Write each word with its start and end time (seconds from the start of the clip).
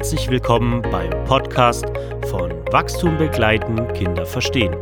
herzlich 0.00 0.30
willkommen 0.30 0.80
beim 0.80 1.10
Podcast 1.24 1.84
von 2.30 2.50
Wachstum 2.72 3.18
begleiten, 3.18 3.86
Kinder 3.92 4.24
verstehen. 4.24 4.74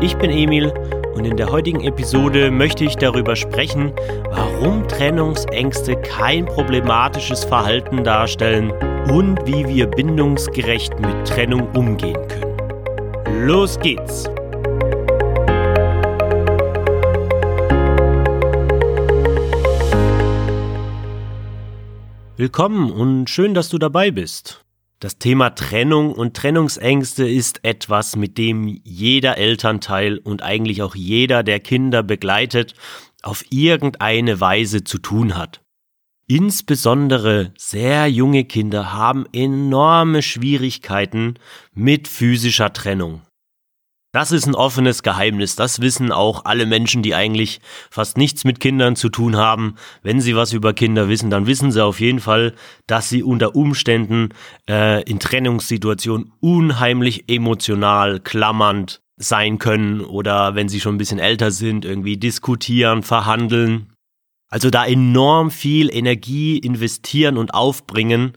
Ich 0.00 0.16
bin 0.16 0.30
Emil 0.30 0.72
und 1.14 1.26
in 1.26 1.36
der 1.36 1.52
heutigen 1.52 1.82
Episode 1.82 2.50
möchte 2.50 2.82
ich 2.82 2.96
darüber 2.96 3.36
sprechen, 3.36 3.92
warum 4.30 4.88
Trennungsängste 4.88 5.96
kein 5.96 6.46
problematisches 6.46 7.44
Verhalten 7.44 8.04
darstellen 8.04 8.70
und 9.10 9.38
wie 9.46 9.68
wir 9.68 9.86
bindungsgerecht 9.86 10.98
mit 10.98 11.28
Trennung 11.28 11.68
umgehen 11.74 12.26
können. 12.26 13.46
Los 13.46 13.78
geht's! 13.78 14.30
Willkommen 22.36 22.90
und 22.90 23.30
schön, 23.30 23.54
dass 23.54 23.68
du 23.68 23.78
dabei 23.78 24.10
bist. 24.10 24.63
Das 25.04 25.18
Thema 25.18 25.50
Trennung 25.50 26.12
und 26.12 26.34
Trennungsängste 26.34 27.28
ist 27.28 27.62
etwas, 27.62 28.16
mit 28.16 28.38
dem 28.38 28.80
jeder 28.84 29.36
Elternteil 29.36 30.16
und 30.16 30.42
eigentlich 30.42 30.80
auch 30.80 30.94
jeder, 30.94 31.42
der 31.42 31.60
Kinder 31.60 32.02
begleitet, 32.02 32.72
auf 33.22 33.44
irgendeine 33.50 34.40
Weise 34.40 34.82
zu 34.82 34.96
tun 34.96 35.36
hat. 35.36 35.60
Insbesondere 36.26 37.52
sehr 37.58 38.06
junge 38.06 38.46
Kinder 38.46 38.94
haben 38.94 39.26
enorme 39.34 40.22
Schwierigkeiten 40.22 41.34
mit 41.74 42.08
physischer 42.08 42.72
Trennung. 42.72 43.20
Das 44.14 44.30
ist 44.30 44.46
ein 44.46 44.54
offenes 44.54 45.02
Geheimnis. 45.02 45.56
Das 45.56 45.80
wissen 45.80 46.12
auch 46.12 46.44
alle 46.44 46.66
Menschen, 46.66 47.02
die 47.02 47.16
eigentlich 47.16 47.60
fast 47.90 48.16
nichts 48.16 48.44
mit 48.44 48.60
Kindern 48.60 48.94
zu 48.94 49.08
tun 49.08 49.34
haben. 49.34 49.74
Wenn 50.04 50.20
sie 50.20 50.36
was 50.36 50.52
über 50.52 50.72
Kinder 50.72 51.08
wissen, 51.08 51.30
dann 51.30 51.48
wissen 51.48 51.72
sie 51.72 51.84
auf 51.84 51.98
jeden 51.98 52.20
Fall, 52.20 52.54
dass 52.86 53.08
sie 53.08 53.24
unter 53.24 53.56
Umständen 53.56 54.28
äh, 54.70 55.02
in 55.02 55.18
Trennungssituationen 55.18 56.30
unheimlich 56.38 57.28
emotional, 57.28 58.20
klammernd 58.20 59.02
sein 59.16 59.58
können 59.58 60.00
oder 60.00 60.54
wenn 60.54 60.68
sie 60.68 60.78
schon 60.78 60.94
ein 60.94 60.98
bisschen 60.98 61.18
älter 61.18 61.50
sind, 61.50 61.84
irgendwie 61.84 62.16
diskutieren, 62.16 63.02
verhandeln. 63.02 63.94
Also 64.48 64.70
da 64.70 64.86
enorm 64.86 65.50
viel 65.50 65.92
Energie 65.92 66.56
investieren 66.56 67.36
und 67.36 67.52
aufbringen, 67.52 68.34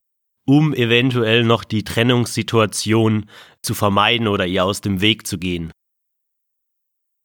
um 0.48 0.74
eventuell 0.74 1.44
noch 1.44 1.66
die 1.66 1.84
Trennungssituation 1.84 3.26
zu 3.62 3.74
vermeiden 3.74 4.28
oder 4.28 4.48
ihr 4.48 4.64
aus 4.64 4.80
dem 4.80 5.02
Weg 5.02 5.28
zu 5.28 5.38
gehen. 5.38 5.72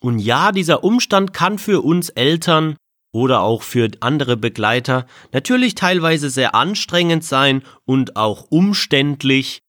Und 0.03 0.19
ja, 0.19 0.51
dieser 0.51 0.83
Umstand 0.83 1.33
kann 1.33 1.59
für 1.59 1.83
uns 1.83 2.09
Eltern 2.09 2.77
oder 3.13 3.43
auch 3.43 3.63
für 3.63 3.89
andere 4.01 4.37
Begleiter 4.37 5.07
natürlich 5.31 5.77
teilweise 5.77 6.31
sehr 6.31 6.57
anstrengend 6.57 7.23
sein 7.23 7.63
und 7.85 8.17
auch 8.17 8.47
umständlich. 8.51 9.61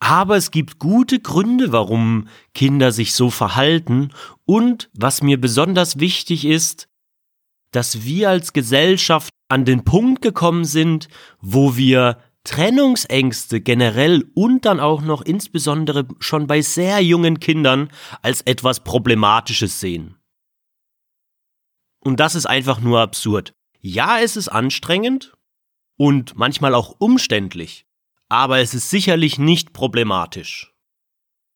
Aber 0.00 0.36
es 0.36 0.50
gibt 0.50 0.80
gute 0.80 1.20
Gründe, 1.20 1.70
warum 1.70 2.26
Kinder 2.54 2.90
sich 2.90 3.12
so 3.12 3.30
verhalten 3.30 4.10
und 4.44 4.90
was 4.94 5.22
mir 5.22 5.40
besonders 5.40 6.00
wichtig 6.00 6.44
ist, 6.44 6.88
dass 7.70 8.02
wir 8.02 8.30
als 8.30 8.52
Gesellschaft 8.52 9.30
an 9.48 9.64
den 9.64 9.84
Punkt 9.84 10.22
gekommen 10.22 10.64
sind, 10.64 11.08
wo 11.40 11.76
wir 11.76 12.18
Trennungsängste 12.50 13.60
generell 13.60 14.24
und 14.34 14.64
dann 14.64 14.80
auch 14.80 15.02
noch 15.02 15.22
insbesondere 15.22 16.08
schon 16.18 16.48
bei 16.48 16.62
sehr 16.62 17.00
jungen 17.00 17.38
Kindern 17.38 17.90
als 18.22 18.40
etwas 18.40 18.82
Problematisches 18.82 19.78
sehen. 19.78 20.16
Und 22.00 22.18
das 22.18 22.34
ist 22.34 22.46
einfach 22.46 22.80
nur 22.80 22.98
absurd. 22.98 23.52
Ja, 23.78 24.18
es 24.18 24.36
ist 24.36 24.48
anstrengend 24.48 25.32
und 25.96 26.36
manchmal 26.36 26.74
auch 26.74 26.96
umständlich, 26.98 27.86
aber 28.28 28.58
es 28.58 28.74
ist 28.74 28.90
sicherlich 28.90 29.38
nicht 29.38 29.72
problematisch. 29.72 30.74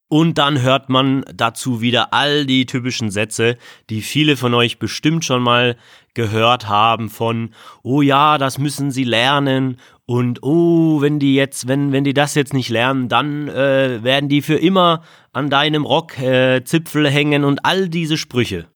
Und 0.09 0.39
dann 0.39 0.63
hört 0.63 0.91
man 0.91 1.25
dazu 1.35 1.81
wieder 1.81 2.13
all 2.13 2.47
die 2.47 2.67
typischen 2.67 3.11
Sätze, 3.11 3.59
die 3.91 4.01
viele 4.01 4.37
von 4.37 4.55
euch 4.55 4.79
bestimmt 4.79 5.25
schon 5.25 5.43
mal 5.43 5.77
gehört 6.15 6.69
haben 6.69 7.11
von, 7.11 7.53
oh 7.83 8.01
ja, 8.01 8.39
das 8.39 8.59
müssen 8.59 8.93
sie 8.93 9.03
lernen 9.03 9.81
und 10.07 10.43
oh, 10.43 11.01
wenn 11.01 11.19
die 11.19 11.35
jetzt, 11.35 11.67
wenn, 11.67 11.93
wenn 11.93 12.05
die 12.05 12.13
das 12.13 12.35
jetzt 12.35 12.53
nicht 12.53 12.69
lernen, 12.69 13.09
dann 13.09 13.49
äh, 13.49 14.03
werden 14.03 14.29
die 14.29 14.43
für 14.43 14.57
immer 14.57 15.03
an 15.33 15.49
deinem 15.49 15.85
Rockzipfel 15.85 17.07
äh, 17.07 17.11
hängen 17.11 17.45
und 17.45 17.65
all 17.65 17.89
diese 17.89 18.19
Sprüche. 18.19 18.69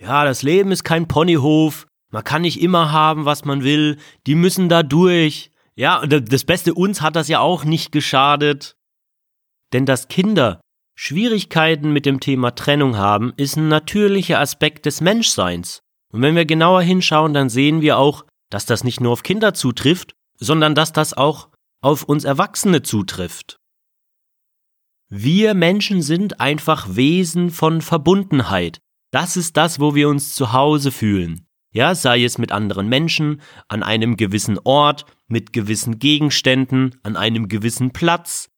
Ja, 0.00 0.24
das 0.24 0.42
Leben 0.42 0.70
ist 0.70 0.84
kein 0.84 1.08
Ponyhof, 1.08 1.86
man 2.10 2.24
kann 2.24 2.42
nicht 2.42 2.62
immer 2.62 2.92
haben, 2.92 3.24
was 3.24 3.44
man 3.44 3.64
will, 3.64 3.98
die 4.26 4.36
müssen 4.36 4.68
da 4.68 4.82
durch. 4.82 5.50
Ja, 5.74 6.06
das 6.06 6.44
Beste 6.44 6.74
uns 6.74 7.02
hat 7.02 7.16
das 7.16 7.28
ja 7.28 7.40
auch 7.40 7.64
nicht 7.64 7.92
geschadet. 7.92 8.76
Denn 9.72 9.86
dass 9.86 10.08
Kinder 10.08 10.60
Schwierigkeiten 10.96 11.92
mit 11.92 12.06
dem 12.06 12.18
Thema 12.18 12.52
Trennung 12.54 12.96
haben, 12.96 13.32
ist 13.36 13.56
ein 13.56 13.68
natürlicher 13.68 14.40
Aspekt 14.40 14.86
des 14.86 15.00
Menschseins. 15.00 15.80
Und 16.12 16.22
wenn 16.22 16.34
wir 16.34 16.46
genauer 16.46 16.82
hinschauen, 16.82 17.34
dann 17.34 17.50
sehen 17.50 17.82
wir 17.82 17.98
auch, 17.98 18.24
dass 18.50 18.66
das 18.66 18.82
nicht 18.82 19.00
nur 19.00 19.12
auf 19.12 19.22
Kinder 19.22 19.54
zutrifft, 19.54 20.14
sondern 20.38 20.74
dass 20.74 20.92
das 20.92 21.14
auch 21.14 21.48
auf 21.80 22.04
uns 22.04 22.24
Erwachsene 22.24 22.82
zutrifft. 22.82 23.58
Wir 25.10 25.54
Menschen 25.54 26.02
sind 26.02 26.40
einfach 26.40 26.96
Wesen 26.96 27.50
von 27.50 27.80
Verbundenheit. 27.80 28.80
Das 29.10 29.36
ist 29.36 29.56
das, 29.56 29.80
wo 29.80 29.94
wir 29.94 30.08
uns 30.08 30.34
zu 30.34 30.52
Hause 30.52 30.92
fühlen. 30.92 31.46
Ja, 31.72 31.94
sei 31.94 32.24
es 32.24 32.38
mit 32.38 32.52
anderen 32.52 32.88
Menschen, 32.88 33.40
an 33.68 33.82
einem 33.82 34.16
gewissen 34.16 34.58
Ort, 34.64 35.06
mit 35.28 35.52
gewissen 35.52 35.98
Gegenständen, 35.98 36.98
an 37.02 37.16
einem 37.16 37.48
gewissen 37.48 37.92
Platz, 37.92 38.48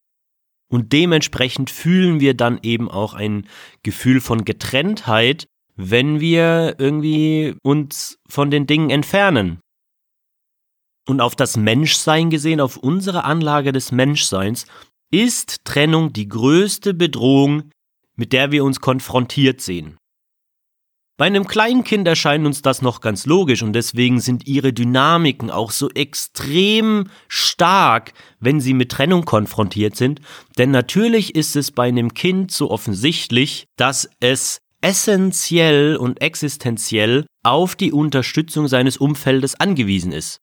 und 0.71 0.93
dementsprechend 0.93 1.69
fühlen 1.69 2.21
wir 2.21 2.35
dann 2.35 2.61
eben 2.63 2.89
auch 2.89 3.15
ein 3.15 3.49
Gefühl 3.83 4.21
von 4.21 4.45
Getrenntheit, 4.45 5.47
wenn 5.75 6.21
wir 6.21 6.77
irgendwie 6.79 7.57
uns 7.63 8.19
von 8.29 8.51
den 8.51 8.67
Dingen 8.67 8.91
entfernen. 8.91 9.61
Und 11.11 11.21
auf 11.21 11.35
das 11.35 11.57
Menschsein 11.57 12.31
gesehen, 12.31 12.61
auf 12.61 12.77
unsere 12.77 13.25
Anlage 13.25 13.73
des 13.73 13.91
Menschseins, 13.91 14.67
ist 15.11 15.65
Trennung 15.65 16.13
die 16.13 16.29
größte 16.29 16.95
Bedrohung, 16.95 17.65
mit 18.15 18.33
der 18.33 18.53
wir 18.53 18.63
uns 18.63 18.81
konfrontiert 18.81 19.61
sehen. 19.61 19.97
Bei 21.17 21.27
einem 21.27 21.49
kleinen 21.49 21.83
Kind 21.83 22.07
erscheint 22.07 22.47
uns 22.47 22.63
das 22.63 22.81
noch 22.81 23.01
ganz 23.01 23.27
logisch 23.27 23.65
und 23.65 23.73
deswegen 23.73 24.21
sind 24.21 24.47
ihre 24.47 24.73
Dynamiken 24.73 25.51
auch 25.51 25.73
so 25.73 25.91
extrem 25.91 27.09
stark, 27.27 28.13
wenn 28.39 28.61
sie 28.61 28.73
mit 28.73 28.93
Trennung 28.93 29.25
konfrontiert 29.25 29.97
sind. 29.97 30.21
Denn 30.59 30.71
natürlich 30.71 31.35
ist 31.35 31.57
es 31.57 31.73
bei 31.73 31.89
einem 31.89 32.15
Kind 32.15 32.53
so 32.53 32.71
offensichtlich, 32.71 33.67
dass 33.75 34.09
es 34.21 34.61
essentiell 34.81 35.97
und 35.97 36.23
existenziell 36.23 37.27
auf 37.43 37.75
die 37.75 37.91
Unterstützung 37.91 38.69
seines 38.69 38.97
Umfeldes 38.97 39.59
angewiesen 39.59 40.13
ist. 40.13 40.41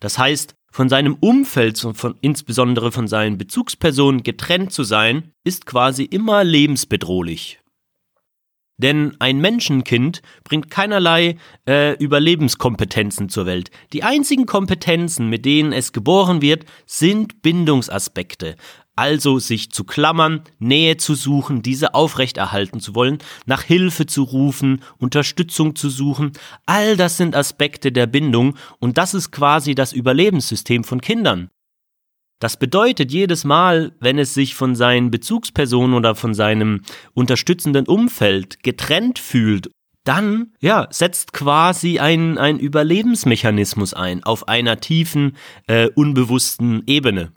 Das 0.00 0.18
heißt, 0.18 0.54
von 0.70 0.88
seinem 0.88 1.14
Umfeld 1.14 1.82
und 1.84 1.96
von, 1.96 2.16
insbesondere 2.20 2.92
von 2.92 3.08
seinen 3.08 3.38
Bezugspersonen 3.38 4.22
getrennt 4.22 4.72
zu 4.72 4.84
sein, 4.84 5.32
ist 5.44 5.66
quasi 5.66 6.04
immer 6.04 6.44
lebensbedrohlich. 6.44 7.60
Denn 8.80 9.16
ein 9.18 9.40
Menschenkind 9.40 10.22
bringt 10.44 10.70
keinerlei 10.70 11.36
äh, 11.68 11.96
Überlebenskompetenzen 11.96 13.28
zur 13.28 13.44
Welt. 13.44 13.72
Die 13.92 14.04
einzigen 14.04 14.46
Kompetenzen, 14.46 15.28
mit 15.28 15.44
denen 15.44 15.72
es 15.72 15.92
geboren 15.92 16.42
wird, 16.42 16.64
sind 16.86 17.42
Bindungsaspekte. 17.42 18.54
Also 18.98 19.38
sich 19.38 19.70
zu 19.70 19.84
klammern, 19.84 20.42
Nähe 20.58 20.96
zu 20.96 21.14
suchen, 21.14 21.62
diese 21.62 21.94
aufrechterhalten 21.94 22.80
zu 22.80 22.96
wollen, 22.96 23.18
nach 23.46 23.62
Hilfe 23.62 24.06
zu 24.06 24.24
rufen, 24.24 24.82
Unterstützung 24.98 25.76
zu 25.76 25.88
suchen. 25.88 26.32
All 26.66 26.96
das 26.96 27.16
sind 27.16 27.36
Aspekte 27.36 27.92
der 27.92 28.08
Bindung 28.08 28.56
und 28.80 28.98
das 28.98 29.14
ist 29.14 29.30
quasi 29.30 29.76
das 29.76 29.92
Überlebenssystem 29.92 30.82
von 30.82 31.00
Kindern. 31.00 31.48
Das 32.40 32.58
bedeutet 32.58 33.12
jedes 33.12 33.44
Mal, 33.44 33.92
wenn 34.00 34.18
es 34.18 34.34
sich 34.34 34.56
von 34.56 34.74
seinen 34.74 35.12
Bezugspersonen 35.12 35.94
oder 35.94 36.16
von 36.16 36.34
seinem 36.34 36.82
unterstützenden 37.14 37.86
Umfeld 37.86 38.64
getrennt 38.64 39.20
fühlt, 39.20 39.70
dann, 40.02 40.54
ja, 40.58 40.88
setzt 40.90 41.32
quasi 41.32 42.00
ein, 42.00 42.36
ein 42.36 42.58
Überlebensmechanismus 42.58 43.94
ein 43.94 44.24
auf 44.24 44.48
einer 44.48 44.80
tiefen, 44.80 45.36
äh, 45.68 45.88
unbewussten 45.94 46.82
Ebene. 46.88 47.30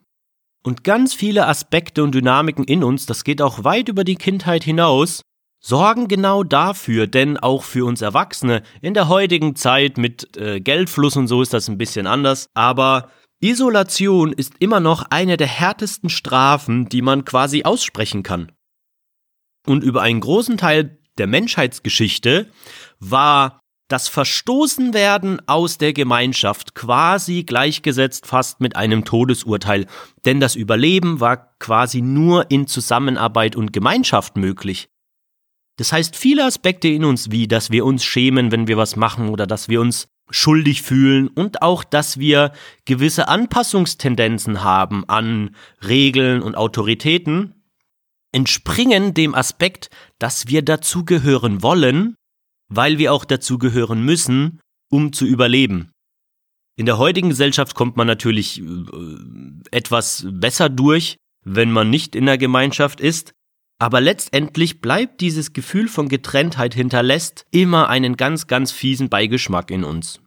Und 0.63 0.83
ganz 0.83 1.13
viele 1.13 1.47
Aspekte 1.47 2.03
und 2.03 2.13
Dynamiken 2.13 2.63
in 2.65 2.83
uns, 2.83 3.05
das 3.05 3.23
geht 3.23 3.41
auch 3.41 3.63
weit 3.63 3.89
über 3.89 4.03
die 4.03 4.15
Kindheit 4.15 4.63
hinaus, 4.63 5.23
sorgen 5.59 6.07
genau 6.07 6.43
dafür, 6.43 7.07
denn 7.07 7.37
auch 7.37 7.63
für 7.63 7.85
uns 7.85 8.01
Erwachsene 8.01 8.63
in 8.81 8.93
der 8.93 9.07
heutigen 9.07 9.55
Zeit 9.55 9.97
mit 9.97 10.35
äh, 10.37 10.59
Geldfluss 10.59 11.17
und 11.17 11.27
so 11.27 11.41
ist 11.41 11.53
das 11.53 11.67
ein 11.67 11.77
bisschen 11.77 12.07
anders, 12.07 12.47
aber 12.53 13.09
Isolation 13.43 14.33
ist 14.33 14.53
immer 14.59 14.79
noch 14.79 15.03
eine 15.09 15.35
der 15.35 15.47
härtesten 15.47 16.09
Strafen, 16.09 16.89
die 16.89 17.01
man 17.01 17.25
quasi 17.25 17.63
aussprechen 17.63 18.21
kann. 18.21 18.51
Und 19.65 19.83
über 19.83 20.03
einen 20.03 20.19
großen 20.19 20.57
Teil 20.57 20.99
der 21.17 21.27
Menschheitsgeschichte 21.27 22.51
war 22.99 23.60
das 23.91 24.07
Verstoßenwerden 24.07 25.41
aus 25.47 25.77
der 25.77 25.93
Gemeinschaft 25.93 26.75
quasi 26.75 27.43
gleichgesetzt 27.43 28.25
fast 28.25 28.61
mit 28.61 28.75
einem 28.75 29.05
Todesurteil, 29.05 29.85
denn 30.25 30.39
das 30.39 30.55
Überleben 30.55 31.19
war 31.19 31.55
quasi 31.59 32.01
nur 32.01 32.49
in 32.49 32.67
Zusammenarbeit 32.67 33.55
und 33.55 33.73
Gemeinschaft 33.73 34.37
möglich. 34.37 34.89
Das 35.77 35.91
heißt, 35.91 36.15
viele 36.15 36.45
Aspekte 36.45 36.87
in 36.87 37.03
uns, 37.03 37.31
wie 37.31 37.47
dass 37.47 37.71
wir 37.71 37.85
uns 37.85 38.03
schämen, 38.03 38.51
wenn 38.51 38.67
wir 38.67 38.77
was 38.77 38.95
machen 38.95 39.29
oder 39.29 39.47
dass 39.47 39.67
wir 39.67 39.81
uns 39.81 40.07
schuldig 40.29 40.81
fühlen 40.81 41.27
und 41.27 41.61
auch, 41.61 41.83
dass 41.83 42.17
wir 42.17 42.53
gewisse 42.85 43.27
Anpassungstendenzen 43.27 44.63
haben 44.63 45.07
an 45.09 45.55
Regeln 45.85 46.41
und 46.41 46.55
Autoritäten, 46.55 47.55
entspringen 48.31 49.13
dem 49.13 49.35
Aspekt, 49.35 49.89
dass 50.19 50.47
wir 50.47 50.61
dazugehören 50.61 51.61
wollen, 51.61 52.15
weil 52.71 52.97
wir 52.97 53.13
auch 53.13 53.25
dazugehören 53.25 54.03
müssen, 54.03 54.59
um 54.89 55.13
zu 55.13 55.25
überleben. 55.25 55.91
In 56.77 56.85
der 56.85 56.97
heutigen 56.97 57.29
Gesellschaft 57.29 57.75
kommt 57.75 57.97
man 57.97 58.07
natürlich 58.07 58.61
äh, 58.61 58.65
etwas 59.71 60.25
besser 60.27 60.69
durch, 60.69 61.17
wenn 61.43 61.71
man 61.71 61.89
nicht 61.89 62.15
in 62.15 62.25
der 62.25 62.37
Gemeinschaft 62.37 63.01
ist, 63.01 63.33
aber 63.77 63.99
letztendlich 63.99 64.79
bleibt 64.79 65.21
dieses 65.21 65.53
Gefühl 65.53 65.87
von 65.87 66.07
Getrenntheit 66.07 66.73
hinterlässt 66.73 67.45
immer 67.51 67.89
einen 67.89 68.15
ganz, 68.15 68.47
ganz 68.47 68.71
fiesen 68.71 69.09
Beigeschmack 69.09 69.69
in 69.69 69.83
uns. 69.83 70.21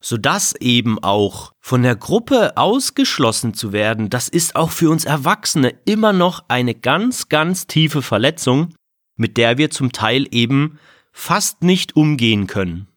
Sodass 0.00 0.54
eben 0.56 0.98
auch 0.98 1.52
von 1.60 1.82
der 1.82 1.94
Gruppe 1.94 2.56
ausgeschlossen 2.56 3.54
zu 3.54 3.72
werden, 3.72 4.10
das 4.10 4.28
ist 4.28 4.56
auch 4.56 4.70
für 4.70 4.90
uns 4.90 5.04
Erwachsene 5.04 5.74
immer 5.84 6.12
noch 6.12 6.44
eine 6.48 6.74
ganz, 6.74 7.28
ganz 7.28 7.68
tiefe 7.68 8.02
Verletzung, 8.02 8.74
mit 9.16 9.36
der 9.36 9.58
wir 9.58 9.70
zum 9.70 9.92
Teil 9.92 10.26
eben 10.32 10.78
fast 11.12 11.62
nicht 11.62 11.96
umgehen 11.96 12.46
können. 12.46 12.88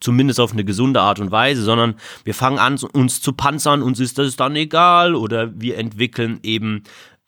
Zumindest 0.00 0.38
auf 0.38 0.52
eine 0.52 0.64
gesunde 0.64 1.00
Art 1.00 1.18
und 1.18 1.30
Weise, 1.30 1.62
sondern 1.62 1.94
wir 2.24 2.34
fangen 2.34 2.58
an, 2.58 2.76
uns 2.92 3.20
zu 3.22 3.32
panzern, 3.32 3.82
uns 3.82 4.00
ist 4.00 4.18
das 4.18 4.36
dann 4.36 4.54
egal, 4.54 5.14
oder 5.14 5.58
wir 5.58 5.78
entwickeln 5.78 6.40
eben 6.42 6.82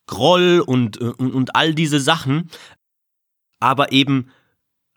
Groll 0.06 0.62
und, 0.64 0.98
und, 0.98 1.34
und 1.34 1.56
all 1.56 1.74
diese 1.74 1.98
Sachen. 1.98 2.50
Aber 3.58 3.92
eben 3.92 4.28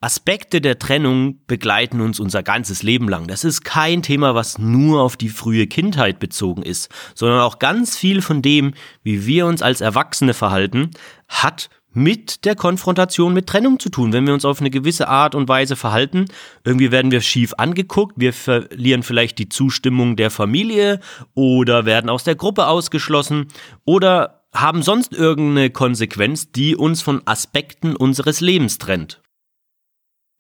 Aspekte 0.02 0.62
der 0.62 0.80
Trennung 0.80 1.42
begleiten 1.46 2.00
uns 2.00 2.20
unser 2.20 2.42
ganzes 2.42 2.84
Leben 2.84 3.10
lang. 3.10 3.28
Das 3.28 3.44
ist 3.44 3.66
kein 3.66 4.02
Thema, 4.02 4.34
was 4.34 4.58
nur 4.58 5.02
auf 5.02 5.18
die 5.18 5.30
frühe 5.30 5.68
Kindheit 5.68 6.20
bezogen 6.20 6.62
ist, 6.62 6.90
sondern 7.16 7.42
auch 7.42 7.60
ganz 7.60 7.98
viel 7.98 8.22
von 8.22 8.42
dem, 8.42 8.74
wie 9.04 9.26
wir 9.26 9.46
uns 9.46 9.62
als 9.62 9.82
Erwachsene 9.82 10.34
verhalten, 10.34 10.92
hat 11.28 11.70
mit 11.92 12.46
der 12.46 12.56
Konfrontation 12.56 13.34
mit 13.34 13.48
Trennung 13.48 13.80
zu 13.80 13.90
tun. 13.90 14.14
Wenn 14.14 14.28
wir 14.28 14.34
uns 14.34 14.46
auf 14.46 14.60
eine 14.60 14.70
gewisse 14.70 15.08
Art 15.08 15.36
und 15.36 15.48
Weise 15.48 15.76
verhalten, 15.76 16.26
irgendwie 16.64 16.92
werden 16.92 17.12
wir 17.12 17.22
schief 17.22 17.54
angeguckt, 17.58 18.14
wir 18.18 18.34
verlieren 18.34 19.04
vielleicht 19.04 19.40
die 19.40 19.50
Zustimmung 19.50 20.16
der 20.16 20.32
Familie 20.32 21.00
oder 21.34 21.86
werden 21.86 22.10
aus 22.10 22.24
der 22.24 22.36
Gruppe 22.36 22.68
ausgeschlossen 22.68 23.48
oder 23.86 24.44
haben 24.54 24.82
sonst 24.82 25.14
irgendeine 25.14 25.70
Konsequenz, 25.70 26.52
die 26.52 26.76
uns 26.76 27.02
von 27.02 27.22
Aspekten 27.26 27.96
unseres 27.96 28.42
Lebens 28.42 28.78
trennt. 28.78 29.22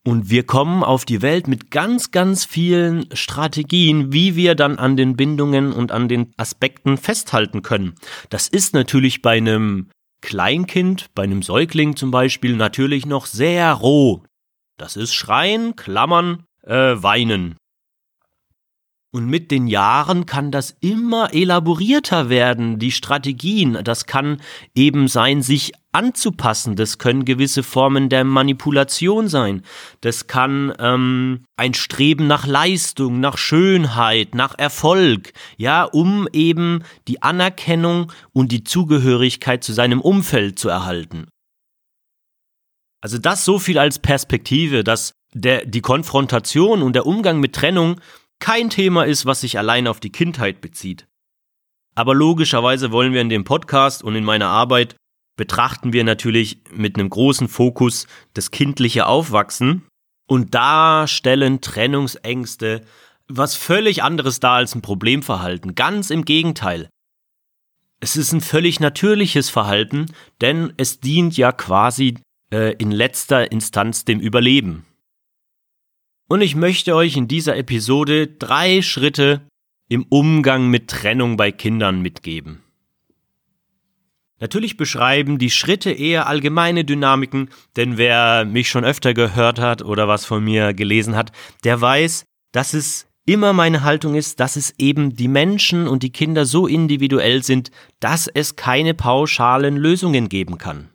Und 0.06 0.30
wir 0.30 0.44
kommen 0.44 0.84
auf 0.84 1.06
die 1.06 1.22
Welt 1.22 1.48
mit 1.48 1.72
ganz, 1.72 2.12
ganz 2.12 2.46
vielen 2.46 3.06
Strategien, 3.14 4.14
wie 4.14 4.36
wir 4.36 4.56
dann 4.56 4.80
an 4.80 4.96
den 4.96 5.16
Bindungen 5.16 5.74
und 5.74 5.92
an 5.92 6.08
den 6.08 6.32
Aspekten 6.38 6.98
festhalten 6.98 7.62
können. 7.62 7.96
Das 8.30 8.48
ist 8.48 8.74
natürlich 8.74 9.22
bei 9.22 9.38
einem 9.38 9.90
Kleinkind, 10.22 11.08
bei 11.16 11.24
einem 11.24 11.42
Säugling 11.42 11.96
zum 11.96 12.12
Beispiel, 12.12 12.56
natürlich 12.56 13.06
noch 13.06 13.26
sehr 13.26 13.74
roh. 13.74 14.24
Das 14.78 14.96
ist 14.96 15.14
Schreien, 15.14 15.76
Klammern, 15.76 16.46
äh, 16.64 16.74
Weinen. 16.74 17.56
Und 19.12 19.26
mit 19.26 19.50
den 19.50 19.68
Jahren 19.68 20.28
kann 20.28 20.52
das 20.52 20.78
immer 20.82 21.34
elaborierter 21.34 22.30
werden, 22.30 22.78
die 22.78 22.92
Strategien. 22.92 23.80
Das 23.84 24.06
kann 24.06 24.40
eben 24.76 25.08
sein, 25.08 25.42
sich 25.42 25.74
anzupassen. 25.92 26.76
Das 26.76 26.98
können 26.98 27.26
gewisse 27.26 27.64
Formen 27.64 28.10
der 28.10 28.24
Manipulation 28.24 29.28
sein. 29.28 29.64
Das 30.02 30.28
kann 30.28 30.74
ähm, 30.80 31.46
ein 31.58 31.74
Streben 31.74 32.28
nach 32.28 32.46
Leistung, 32.46 33.20
nach 33.20 33.38
Schönheit, 33.38 34.36
nach 34.36 34.58
Erfolg, 34.58 35.34
ja, 35.58 35.84
um 35.84 36.28
eben 36.32 36.84
die 37.08 37.22
Anerkennung 37.22 38.12
und 38.34 38.52
die 38.52 38.64
Zugehörigkeit 38.64 39.64
zu 39.64 39.74
seinem 39.74 40.02
Umfeld 40.02 40.60
zu 40.60 40.70
erhalten. 40.70 41.28
Also 43.02 43.18
das 43.18 43.46
so 43.46 43.60
viel 43.60 43.80
als 43.80 44.00
Perspektive, 44.00 44.84
dass 44.84 45.14
der, 45.34 45.66
die 45.66 45.82
Konfrontation 45.82 46.82
und 46.82 46.94
der 46.94 47.06
Umgang 47.06 47.40
mit 47.40 47.54
Trennung 47.56 48.02
kein 48.40 48.70
Thema 48.70 49.04
ist, 49.04 49.26
was 49.26 49.42
sich 49.42 49.58
allein 49.58 49.88
auf 49.88 50.00
die 50.00 50.12
Kindheit 50.12 50.62
bezieht. 50.62 51.08
Aber 51.96 52.16
logischerweise 52.16 52.92
wollen 52.92 53.14
wir 53.14 53.22
in 53.22 53.30
dem 53.30 53.44
Podcast 53.44 54.04
und 54.04 54.16
in 54.16 54.24
meiner 54.24 54.48
Arbeit 54.48 54.96
betrachten 55.40 55.94
wir 55.94 56.04
natürlich 56.04 56.60
mit 56.70 57.00
einem 57.00 57.10
großen 57.10 57.48
Fokus 57.48 58.08
das 58.34 58.52
kindliche 58.52 59.08
Aufwachsen 59.08 59.88
und 60.28 60.54
da 60.54 61.08
stellen 61.08 61.62
Trennungsängste 61.62 62.82
was 63.30 63.56
völlig 63.56 64.04
anderes 64.04 64.40
dar 64.40 64.56
als 64.56 64.76
ein 64.76 64.82
Problemverhalten. 64.82 65.76
Ganz 65.76 66.10
im 66.10 66.26
Gegenteil. 66.26 66.90
Es 68.02 68.18
ist 68.18 68.34
ein 68.34 68.42
völlig 68.42 68.80
natürliches 68.80 69.50
Verhalten, 69.50 70.08
denn 70.42 70.74
es 70.78 71.00
dient 71.00 71.38
ja 71.38 71.52
quasi 71.52 72.18
äh, 72.52 72.74
in 72.74 72.92
letzter 72.92 73.52
Instanz 73.52 74.04
dem 74.04 74.20
Überleben. 74.20 74.86
Und 76.28 76.42
ich 76.42 76.56
möchte 76.56 76.96
euch 76.96 77.16
in 77.18 77.28
dieser 77.28 77.56
Episode 77.56 78.28
drei 78.28 78.82
Schritte 78.82 79.48
im 79.90 80.04
Umgang 80.10 80.70
mit 80.70 80.90
Trennung 80.90 81.38
bei 81.38 81.52
Kindern 81.52 82.02
mitgeben. 82.02 82.64
Natürlich 84.40 84.78
beschreiben 84.78 85.38
die 85.38 85.50
Schritte 85.50 85.92
eher 85.92 86.28
allgemeine 86.28 86.86
Dynamiken, 86.86 87.50
denn 87.76 87.98
wer 87.98 88.46
mich 88.46 88.70
schon 88.70 88.86
öfter 88.86 89.14
gehört 89.14 89.60
hat 89.60 89.82
oder 89.82 90.08
was 90.08 90.26
von 90.26 90.44
mir 90.44 90.74
gelesen 90.74 91.16
hat, 91.16 91.32
der 91.64 91.80
weiß, 91.80 92.24
dass 92.52 92.74
es 92.74 93.08
immer 93.26 93.54
meine 93.54 93.84
Haltung 93.84 94.16
ist, 94.16 94.40
dass 94.40 94.56
es 94.56 94.74
eben 94.80 95.16
die 95.16 95.28
Menschen 95.28 95.88
und 95.88 96.04
die 96.04 96.12
Kinder 96.12 96.46
so 96.46 96.68
individuell 96.68 97.44
sind, 97.44 97.70
dass 98.00 98.28
es 98.28 98.56
keine 98.56 98.94
pauschalen 98.94 99.78
Lösungen 99.78 100.30
geben 100.30 100.58
kann. 100.58 100.90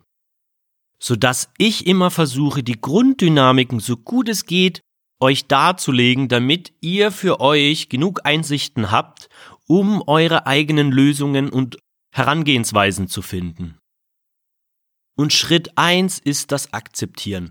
Sodass 0.99 1.49
ich 1.57 1.87
immer 1.87 2.11
versuche, 2.11 2.63
die 2.63 2.81
Grunddynamiken 2.81 3.79
so 3.79 3.95
gut 3.95 4.27
es 4.27 4.45
geht 4.45 4.81
euch 5.19 5.47
darzulegen, 5.47 6.27
damit 6.27 6.73
ihr 6.81 7.11
für 7.11 7.39
euch 7.39 7.89
genug 7.89 8.21
Einsichten 8.25 8.91
habt, 8.91 9.29
um 9.67 10.03
eure 10.07 10.45
eigenen 10.45 10.91
Lösungen 10.91 11.49
und 11.49 11.77
Herangehensweisen 12.15 13.09
zu 13.09 13.21
finden. 13.21 13.77
Und 15.17 15.33
Schritt 15.33 15.77
eins 15.77 16.17
ist 16.17 16.53
das 16.53 16.71
Akzeptieren. 16.71 17.49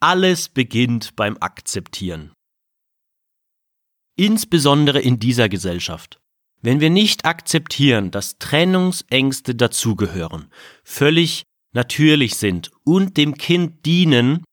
Alles 0.00 0.48
beginnt 0.48 1.16
beim 1.16 1.36
Akzeptieren. 1.38 2.32
Insbesondere 4.16 5.00
in 5.00 5.18
dieser 5.18 5.50
Gesellschaft. 5.50 6.18
Wenn 6.62 6.80
wir 6.80 6.88
nicht 6.88 7.26
akzeptieren, 7.26 8.10
dass 8.10 8.38
Trennungsängste 8.38 9.54
dazugehören, 9.54 10.50
völlig 10.82 11.42
natürlich 11.74 12.36
sind 12.36 12.70
und 12.84 13.18
dem 13.18 13.34
Kind 13.34 13.84
dienen, 13.84 14.44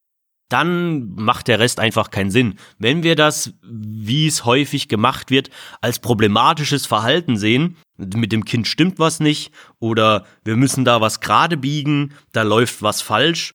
dann 0.50 1.14
macht 1.16 1.48
der 1.48 1.60
Rest 1.60 1.80
einfach 1.80 2.10
keinen 2.10 2.32
Sinn. 2.32 2.56
Wenn 2.80 3.04
wir 3.04 3.16
das, 3.16 3.54
wie 3.64 4.28
es 4.28 4.46
häufig 4.46 4.88
gemacht 4.88 5.30
wird, 5.30 5.50
als 5.82 6.00
problematisches 6.00 6.86
Verhalten 6.86 7.38
sehen, 7.38 7.78
mit 7.98 8.32
dem 8.32 8.46
Kind 8.46 8.68
stimmt 8.68 9.00
was 9.00 9.20
nicht 9.20 9.52
oder 9.80 10.26
wir 10.46 10.56
müssen 10.56 10.86
da 10.86 11.02
was 11.02 11.20
gerade 11.20 11.58
biegen, 11.58 12.14
da 12.32 12.44
läuft 12.44 12.82
was 12.82 13.02
falsch. 13.02 13.52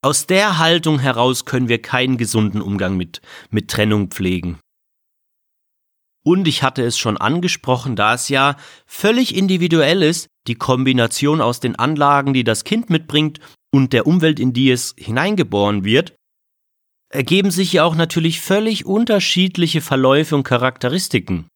Aus 0.00 0.26
der 0.26 0.58
Haltung 0.58 1.00
heraus 1.00 1.44
können 1.44 1.68
wir 1.68 1.82
keinen 1.82 2.18
gesunden 2.18 2.62
Umgang 2.62 2.96
mit, 2.96 3.20
mit 3.50 3.68
Trennung 3.68 4.08
pflegen. 4.10 4.58
Und 6.24 6.46
ich 6.46 6.62
hatte 6.62 6.82
es 6.84 6.98
schon 6.98 7.16
angesprochen, 7.16 7.96
da 7.96 8.14
es 8.14 8.28
ja 8.28 8.56
völlig 8.86 9.34
individuell 9.34 10.02
ist, 10.02 10.28
die 10.46 10.56
Kombination 10.56 11.40
aus 11.40 11.58
den 11.58 11.76
Anlagen, 11.76 12.32
die 12.32 12.44
das 12.44 12.64
Kind 12.64 12.90
mitbringt 12.90 13.40
und 13.72 13.92
der 13.92 14.06
Umwelt, 14.06 14.38
in 14.38 14.52
die 14.52 14.70
es 14.70 14.94
hineingeboren 14.98 15.84
wird, 15.84 16.14
ergeben 17.10 17.50
sich 17.50 17.72
ja 17.72 17.84
auch 17.84 17.94
natürlich 17.94 18.40
völlig 18.40 18.86
unterschiedliche 18.86 19.80
Verläufe 19.80 20.36
und 20.36 20.44
Charakteristiken. 20.44 21.46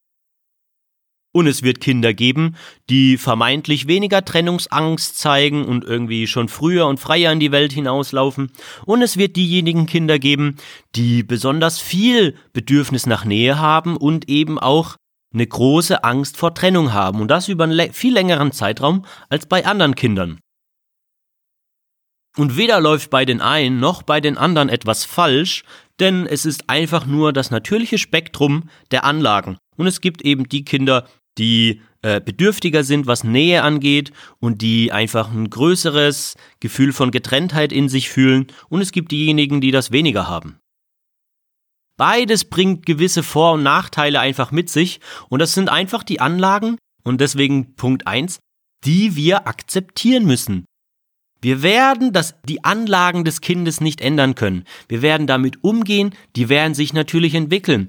Und 1.34 1.46
es 1.46 1.62
wird 1.62 1.80
Kinder 1.80 2.12
geben, 2.12 2.56
die 2.90 3.16
vermeintlich 3.16 3.86
weniger 3.86 4.22
Trennungsangst 4.22 5.18
zeigen 5.18 5.64
und 5.64 5.82
irgendwie 5.82 6.26
schon 6.26 6.48
früher 6.48 6.86
und 6.86 7.00
freier 7.00 7.32
in 7.32 7.40
die 7.40 7.52
Welt 7.52 7.72
hinauslaufen. 7.72 8.52
Und 8.84 9.00
es 9.00 9.16
wird 9.16 9.36
diejenigen 9.36 9.86
Kinder 9.86 10.18
geben, 10.18 10.56
die 10.94 11.22
besonders 11.22 11.80
viel 11.80 12.36
Bedürfnis 12.52 13.06
nach 13.06 13.24
Nähe 13.24 13.58
haben 13.58 13.96
und 13.96 14.28
eben 14.28 14.58
auch 14.58 14.96
eine 15.32 15.46
große 15.46 16.04
Angst 16.04 16.36
vor 16.36 16.54
Trennung 16.54 16.92
haben. 16.92 17.22
Und 17.22 17.30
das 17.30 17.48
über 17.48 17.64
einen 17.64 17.94
viel 17.94 18.12
längeren 18.12 18.52
Zeitraum 18.52 19.06
als 19.30 19.46
bei 19.46 19.64
anderen 19.64 19.94
Kindern. 19.94 20.38
Und 22.36 22.56
weder 22.56 22.80
läuft 22.80 23.10
bei 23.10 23.24
den 23.24 23.40
einen 23.40 23.78
noch 23.78 24.02
bei 24.02 24.20
den 24.20 24.38
anderen 24.38 24.68
etwas 24.68 25.04
falsch, 25.04 25.64
denn 26.00 26.26
es 26.26 26.46
ist 26.46 26.70
einfach 26.70 27.06
nur 27.06 27.32
das 27.32 27.50
natürliche 27.50 27.98
Spektrum 27.98 28.70
der 28.90 29.04
Anlagen. 29.04 29.58
Und 29.76 29.86
es 29.86 30.00
gibt 30.00 30.22
eben 30.22 30.48
die 30.48 30.64
Kinder, 30.64 31.06
die 31.38 31.82
äh, 32.02 32.20
bedürftiger 32.20 32.84
sind, 32.84 33.06
was 33.06 33.24
Nähe 33.24 33.62
angeht 33.62 34.12
und 34.40 34.62
die 34.62 34.92
einfach 34.92 35.30
ein 35.30 35.50
größeres 35.50 36.36
Gefühl 36.60 36.92
von 36.92 37.10
Getrenntheit 37.10 37.72
in 37.72 37.88
sich 37.88 38.08
fühlen. 38.08 38.46
Und 38.68 38.80
es 38.80 38.92
gibt 38.92 39.12
diejenigen, 39.12 39.60
die 39.60 39.70
das 39.70 39.92
weniger 39.92 40.28
haben. 40.28 40.58
Beides 41.98 42.46
bringt 42.46 42.86
gewisse 42.86 43.22
Vor- 43.22 43.52
und 43.52 43.62
Nachteile 43.62 44.20
einfach 44.20 44.50
mit 44.50 44.70
sich. 44.70 45.00
Und 45.28 45.38
das 45.38 45.52
sind 45.52 45.68
einfach 45.68 46.02
die 46.02 46.20
Anlagen, 46.20 46.78
und 47.04 47.20
deswegen 47.20 47.74
Punkt 47.74 48.06
eins, 48.06 48.40
die 48.84 49.16
wir 49.16 49.46
akzeptieren 49.46 50.24
müssen. 50.24 50.64
Wir 51.42 51.62
werden 51.62 52.12
das, 52.12 52.36
die 52.48 52.62
Anlagen 52.62 53.24
des 53.24 53.40
Kindes 53.40 53.80
nicht 53.80 54.00
ändern 54.00 54.36
können. 54.36 54.64
Wir 54.88 55.02
werden 55.02 55.26
damit 55.26 55.64
umgehen, 55.64 56.14
die 56.36 56.48
werden 56.48 56.74
sich 56.74 56.92
natürlich 56.92 57.34
entwickeln. 57.34 57.88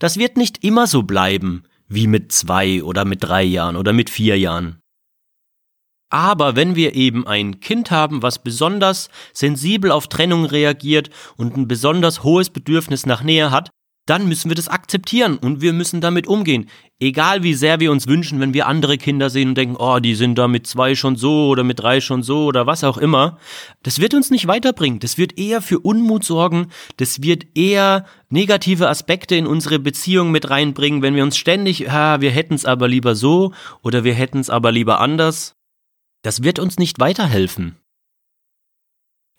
Das 0.00 0.18
wird 0.18 0.36
nicht 0.36 0.64
immer 0.64 0.88
so 0.88 1.04
bleiben, 1.04 1.62
wie 1.86 2.08
mit 2.08 2.32
zwei 2.32 2.82
oder 2.82 3.04
mit 3.04 3.22
drei 3.22 3.44
Jahren 3.44 3.76
oder 3.76 3.92
mit 3.92 4.10
vier 4.10 4.36
Jahren. 4.38 4.80
Aber 6.10 6.56
wenn 6.56 6.74
wir 6.74 6.94
eben 6.94 7.26
ein 7.26 7.60
Kind 7.60 7.90
haben, 7.90 8.22
was 8.22 8.42
besonders 8.42 9.08
sensibel 9.32 9.90
auf 9.90 10.08
Trennung 10.08 10.44
reagiert 10.44 11.10
und 11.36 11.56
ein 11.56 11.68
besonders 11.68 12.24
hohes 12.24 12.50
Bedürfnis 12.50 13.06
nach 13.06 13.22
Nähe 13.22 13.50
hat, 13.52 13.70
dann 14.06 14.28
müssen 14.28 14.50
wir 14.50 14.54
das 14.54 14.68
akzeptieren 14.68 15.38
und 15.38 15.62
wir 15.62 15.72
müssen 15.72 16.00
damit 16.00 16.26
umgehen. 16.26 16.68
Egal 17.00 17.42
wie 17.42 17.54
sehr 17.54 17.80
wir 17.80 17.90
uns 17.90 18.06
wünschen, 18.06 18.38
wenn 18.38 18.52
wir 18.52 18.66
andere 18.66 18.98
Kinder 18.98 19.30
sehen 19.30 19.50
und 19.50 19.58
denken, 19.58 19.76
oh, 19.78 19.98
die 19.98 20.14
sind 20.14 20.36
da 20.36 20.46
mit 20.46 20.66
zwei 20.66 20.94
schon 20.94 21.16
so 21.16 21.48
oder 21.48 21.64
mit 21.64 21.80
drei 21.80 22.00
schon 22.00 22.22
so 22.22 22.44
oder 22.44 22.66
was 22.66 22.84
auch 22.84 22.98
immer. 22.98 23.38
Das 23.82 24.00
wird 24.00 24.14
uns 24.14 24.30
nicht 24.30 24.46
weiterbringen. 24.46 25.00
Das 25.00 25.16
wird 25.16 25.38
eher 25.38 25.62
für 25.62 25.80
Unmut 25.80 26.24
sorgen. 26.24 26.68
Das 26.98 27.22
wird 27.22 27.46
eher 27.56 28.04
negative 28.28 28.88
Aspekte 28.88 29.36
in 29.36 29.46
unsere 29.46 29.78
Beziehung 29.78 30.30
mit 30.30 30.50
reinbringen, 30.50 31.02
wenn 31.02 31.14
wir 31.16 31.22
uns 31.22 31.36
ständig, 31.36 31.90
ah, 31.90 32.20
wir 32.20 32.30
hätten 32.30 32.54
es 32.54 32.64
aber 32.64 32.88
lieber 32.88 33.14
so 33.14 33.52
oder 33.82 34.04
wir 34.04 34.14
hätten 34.14 34.38
es 34.38 34.50
aber 34.50 34.70
lieber 34.70 35.00
anders. 35.00 35.56
Das 36.22 36.42
wird 36.42 36.58
uns 36.58 36.78
nicht 36.78 37.00
weiterhelfen. 37.00 37.76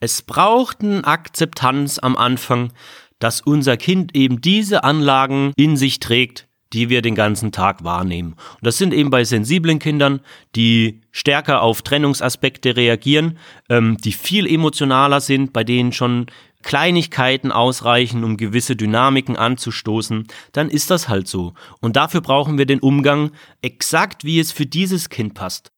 Es 0.00 0.22
braucht 0.22 0.82
eine 0.82 1.04
Akzeptanz 1.04 1.98
am 1.98 2.16
Anfang, 2.16 2.72
dass 3.18 3.40
unser 3.40 3.76
Kind 3.76 4.14
eben 4.14 4.40
diese 4.40 4.84
Anlagen 4.84 5.52
in 5.56 5.76
sich 5.76 6.00
trägt, 6.00 6.48
die 6.72 6.90
wir 6.90 7.00
den 7.00 7.14
ganzen 7.14 7.52
Tag 7.52 7.84
wahrnehmen. 7.84 8.32
Und 8.32 8.66
das 8.66 8.76
sind 8.76 8.92
eben 8.92 9.08
bei 9.08 9.24
sensiblen 9.24 9.78
Kindern, 9.78 10.20
die 10.54 11.00
stärker 11.12 11.62
auf 11.62 11.80
Trennungsaspekte 11.80 12.76
reagieren, 12.76 13.38
ähm, 13.70 13.96
die 13.98 14.12
viel 14.12 14.46
emotionaler 14.46 15.20
sind, 15.20 15.52
bei 15.52 15.64
denen 15.64 15.92
schon 15.92 16.26
Kleinigkeiten 16.62 17.52
ausreichen, 17.52 18.24
um 18.24 18.36
gewisse 18.36 18.74
Dynamiken 18.74 19.36
anzustoßen, 19.36 20.26
dann 20.52 20.68
ist 20.68 20.90
das 20.90 21.08
halt 21.08 21.28
so. 21.28 21.54
Und 21.80 21.94
dafür 21.94 22.20
brauchen 22.20 22.58
wir 22.58 22.66
den 22.66 22.80
Umgang 22.80 23.30
exakt, 23.62 24.24
wie 24.24 24.40
es 24.40 24.50
für 24.50 24.66
dieses 24.66 25.08
Kind 25.08 25.34
passt. 25.34 25.70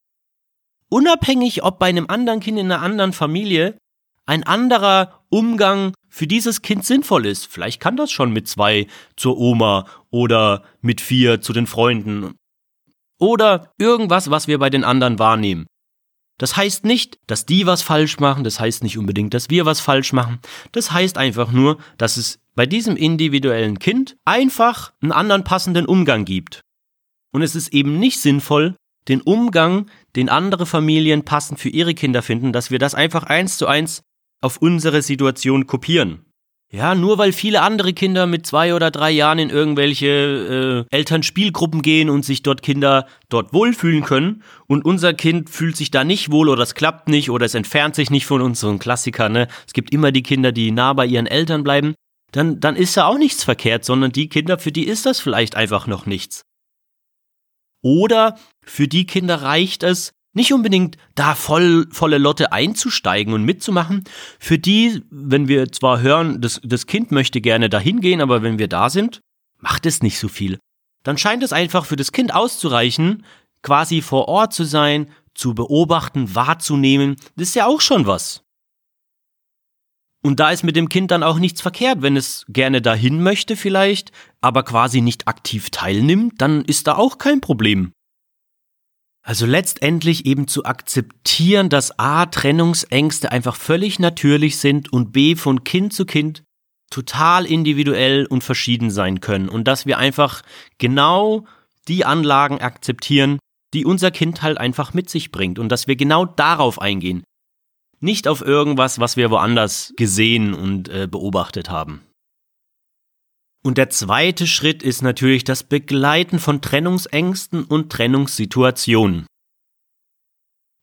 Unabhängig, 0.89 1.63
ob 1.63 1.79
bei 1.79 1.89
einem 1.89 2.07
anderen 2.09 2.41
Kind 2.41 2.59
in 2.59 2.73
einer 2.73 2.83
anderen 2.83 3.13
Familie 3.13 3.77
ein 4.29 4.45
anderer 4.45 5.25
Umgang 5.31 5.95
für 6.09 6.27
dieses 6.27 6.61
Kind 6.61 6.85
sinnvoll 6.85 7.25
ist. 7.25 7.47
Vielleicht 7.47 7.81
kann 7.81 7.97
das 7.97 8.11
schon 8.13 8.31
mit 8.31 8.47
zwei 8.47 8.87
zur 9.17 9.39
Oma 9.39 9.87
oder 10.11 10.65
mit 10.83 11.01
vier 11.01 11.41
zu 11.41 11.55
den 11.55 11.67
Freunden. 11.67 12.35
Oder 13.19 13.73
irgendwas, 13.79 14.31
was 14.31 14.47
wir 14.47 14.59
bei 14.59 14.69
den 14.69 14.85
anderen 14.85 15.19
wahrnehmen. 15.19 15.67
Das 16.37 16.57
heißt 16.57 16.85
nicht, 16.85 17.19
dass 17.27 17.47
die 17.47 17.67
was 17.67 17.83
falsch 17.83 18.21
machen, 18.21 18.45
das 18.45 18.61
heißt 18.61 18.83
nicht 18.83 18.99
unbedingt, 18.99 19.33
dass 19.33 19.51
wir 19.51 19.65
was 19.65 19.81
falsch 19.81 20.13
machen. 20.13 20.39
Das 20.73 20.93
heißt 20.93 21.17
einfach 21.17 21.51
nur, 21.51 21.79
dass 21.97 22.17
es 22.17 22.39
bei 22.55 22.67
diesem 22.67 22.97
individuellen 22.97 23.79
Kind 23.79 24.17
einfach 24.27 24.93
einen 25.01 25.13
anderen 25.13 25.43
passenden 25.43 25.87
Umgang 25.87 26.27
gibt. 26.27 26.61
Und 27.33 27.41
es 27.43 27.57
ist 27.57 27.73
eben 27.73 27.99
nicht 27.99 28.21
sinnvoll, 28.21 28.77
den 29.09 29.23
Umgang, 29.23 29.91
den 30.17 30.29
andere 30.29 30.67
Familien 30.67 31.25
passend 31.25 31.59
für 31.59 31.71
ihre 31.71 31.95
Kinder 31.95 32.21
finden, 32.21 32.53
dass 32.53 32.71
wir 32.71 32.79
das 32.79 32.95
einfach 32.95 33.25
eins 33.25 33.57
zu 33.57 33.67
eins 33.67 34.03
auf 34.41 34.59
unsere 34.59 35.03
Situation 35.03 35.67
kopieren. 35.67 36.25
Ja, 36.71 36.95
nur 36.95 37.17
weil 37.17 37.33
viele 37.33 37.63
andere 37.63 37.95
Kinder 37.95 38.27
mit 38.27 38.47
zwei 38.47 38.75
oder 38.75 38.91
drei 38.91 39.11
Jahren 39.11 39.39
in 39.39 39.49
irgendwelche 39.49 40.87
äh, 40.91 40.95
Elternspielgruppen 40.95 41.81
gehen 41.81 42.11
und 42.11 42.27
sich 42.27 42.43
dort 42.43 42.61
Kinder 42.63 43.07
dort 43.31 43.55
wohlfühlen 43.55 44.05
können 44.05 44.43
und 44.67 44.85
unser 44.85 45.15
Kind 45.15 45.49
fühlt 45.49 45.77
sich 45.77 45.91
da 45.91 46.05
nicht 46.05 46.31
wohl 46.31 46.51
oder 46.51 46.63
es 46.63 46.75
klappt 46.75 47.09
nicht 47.09 47.31
oder 47.31 47.47
es 47.47 47.55
entfernt 47.55 47.95
sich 47.95 48.11
nicht 48.11 48.27
von 48.27 48.43
uns, 48.43 48.61
so 48.61 48.69
ein 48.69 48.79
Klassiker, 48.79 49.31
ne? 49.31 49.49
Es 49.67 49.73
gibt 49.73 49.95
immer 49.95 50.13
die 50.13 50.23
Kinder, 50.23 50.53
die 50.53 50.71
nah 50.71 50.93
bei 50.93 51.07
ihren 51.07 51.27
Eltern 51.27 51.65
bleiben, 51.65 51.95
dann, 52.33 52.61
dann 52.61 52.77
ist 52.77 52.99
da 52.99 53.07
auch 53.07 53.17
nichts 53.17 53.45
verkehrt, 53.45 53.87
sondern 53.87 54.13
die 54.13 54.29
Kinder, 54.29 54.59
für 54.59 54.73
die 54.73 54.87
ist 54.87 55.07
das 55.07 55.21
vielleicht 55.21 55.57
einfach 55.57 55.87
noch 55.87 56.05
nichts. 56.05 56.43
Oder 57.81 58.39
für 58.63 58.89
die 58.89 59.07
Kinder 59.07 59.41
reicht 59.41 59.83
es, 59.83 60.13
nicht 60.39 60.55
unbedingt 60.55 60.97
da 61.15 61.35
voll, 61.35 61.87
volle 61.91 62.17
Lotte 62.17 62.53
einzusteigen 62.53 63.35
und 63.35 63.45
mitzumachen. 63.45 64.05
Für 64.39 64.59
die, 64.59 65.03
wenn 65.11 65.49
wir 65.49 65.71
zwar 65.71 66.01
hören, 66.01 66.41
das, 66.41 66.61
das 66.65 66.87
Kind 66.87 67.13
möchte 67.13 67.43
gerne 67.43 67.69
dahin 67.69 68.01
gehen, 68.01 68.23
aber 68.23 68.43
wenn 68.43 68.59
wir 68.59 68.69
da 68.69 68.89
sind, 68.89 69.21
macht 69.59 69.85
es 69.85 70.03
nicht 70.03 70.19
so 70.19 70.29
viel. 70.29 70.59
Dann 71.03 71.19
scheint 71.19 71.43
es 71.43 71.53
einfach 71.53 71.85
für 71.85 71.97
das 71.97 72.13
Kind 72.13 72.35
auszureichen, 72.35 73.25
quasi 73.63 74.01
vor 74.01 74.29
Ort 74.29 74.55
zu 74.55 74.65
sein, 74.65 75.11
zu 75.35 75.55
beobachten, 75.55 76.35
wahrzunehmen. 76.35 77.17
Das 77.37 77.49
ist 77.49 77.55
ja 77.55 77.67
auch 77.67 77.81
schon 77.81 78.07
was. 78.07 78.43
Und 80.23 80.41
da 80.41 80.51
ist 80.51 80.65
mit 80.65 80.77
dem 80.77 80.89
Kind 80.89 81.11
dann 81.11 81.23
auch 81.23 81.39
nichts 81.39 81.61
verkehrt, 81.61 82.03
wenn 82.03 82.17
es 82.17 82.45
gerne 82.49 82.83
dahin 82.83 83.23
möchte 83.23 83.57
vielleicht, 83.57 84.11
aber 84.41 84.65
quasi 84.65 85.01
nicht 85.01 85.29
aktiv 85.29 85.71
teilnimmt, 85.71 86.35
dann 86.39 86.65
ist 86.65 86.87
da 86.87 86.97
auch 86.97 87.19
kein 87.19 87.41
Problem. 87.41 87.93
Also 89.23 89.47
letztendlich 89.47 90.27
eben 90.27 90.49
zu 90.49 90.65
akzeptieren, 90.65 91.69
dass 91.69 91.99
A, 91.99 92.27
Trennungsängste 92.27 93.31
einfach 93.31 93.57
völlig 93.57 93.99
natürlich 93.99 94.59
sind 94.59 94.93
und 94.93 95.13
B, 95.13 95.37
von 95.37 95.65
Kind 95.65 95.93
zu 95.93 96.07
Kind 96.07 96.43
total 96.91 97.45
individuell 97.45 98.27
und 98.27 98.43
verschieden 98.43 98.91
sein 98.91 99.21
können 99.21 99.49
und 99.49 99.69
dass 99.69 99.85
wir 99.85 99.99
einfach 99.99 100.43
genau 100.79 101.47
die 101.87 102.05
Anlagen 102.05 102.61
akzeptieren, 102.61 103.39
die 103.75 103.85
unser 103.85 104.11
Kind 104.11 104.43
halt 104.43 104.59
einfach 104.59 104.95
mit 104.95 105.11
sich 105.11 105.31
bringt 105.31 105.59
und 105.59 105.69
dass 105.69 105.87
wir 105.87 105.97
genau 105.97 106.25
darauf 106.25 106.81
eingehen. 106.81 107.23
Nicht 108.01 108.29
auf 108.29 108.43
irgendwas, 108.43 108.99
was 108.99 109.17
wir 109.17 109.31
woanders 109.31 109.93
gesehen 109.97 110.55
und 110.55 110.89
äh, 110.89 111.09
beobachtet 111.11 111.69
haben. 111.69 112.08
Und 113.65 113.79
der 113.79 113.91
zweite 113.91 114.47
Schritt 114.47 114.83
ist 114.83 115.03
natürlich 115.03 115.45
das 115.45 115.65
Begleiten 115.65 116.39
von 116.39 116.61
Trennungsängsten 116.61 117.65
und 117.65 117.91
Trennungssituationen. 117.91 119.27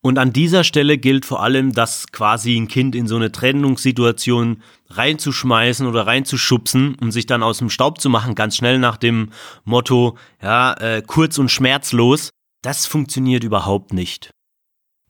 Und 0.02 0.18
an 0.18 0.32
dieser 0.32 0.62
Stelle 0.62 0.98
gilt 0.98 1.26
vor 1.26 1.42
allem, 1.42 1.72
das 1.72 2.12
quasi 2.12 2.56
ein 2.56 2.68
Kind 2.68 2.94
in 2.94 3.08
so 3.08 3.16
eine 3.16 3.32
Trennungssituation 3.32 4.62
reinzuschmeißen 4.88 5.84
oder 5.84 6.06
reinzuschubsen 6.06 6.90
und 6.90 7.02
um 7.02 7.10
sich 7.10 7.26
dann 7.26 7.42
aus 7.42 7.58
dem 7.58 7.70
Staub 7.70 8.00
zu 8.00 8.08
machen, 8.08 8.36
ganz 8.36 8.56
schnell 8.56 8.78
nach 8.78 8.98
dem 8.98 9.30
Motto, 9.64 10.16
ja, 10.40 10.74
äh, 10.74 11.02
kurz 11.04 11.38
und 11.38 11.50
schmerzlos. 11.50 12.30
Das 12.62 12.86
funktioniert 12.86 13.42
überhaupt 13.42 13.92
nicht. 13.92 14.30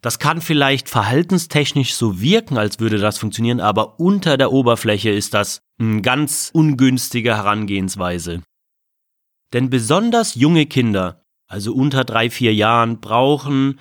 Das 0.06 0.20
kann 0.20 0.40
vielleicht 0.40 0.88
verhaltenstechnisch 0.88 1.94
so 1.94 2.20
wirken, 2.20 2.58
als 2.58 2.78
würde 2.78 2.98
das 2.98 3.18
funktionieren, 3.18 3.58
aber 3.58 3.98
unter 3.98 4.36
der 4.36 4.52
Oberfläche 4.52 5.10
ist 5.10 5.34
das 5.34 5.62
eine 5.80 6.00
ganz 6.00 6.50
ungünstige 6.54 7.34
Herangehensweise. 7.34 8.44
Denn 9.52 9.68
besonders 9.68 10.36
junge 10.36 10.66
Kinder, 10.66 11.24
also 11.48 11.74
unter 11.74 12.04
drei, 12.04 12.30
vier 12.30 12.54
Jahren, 12.54 13.00
brauchen 13.00 13.80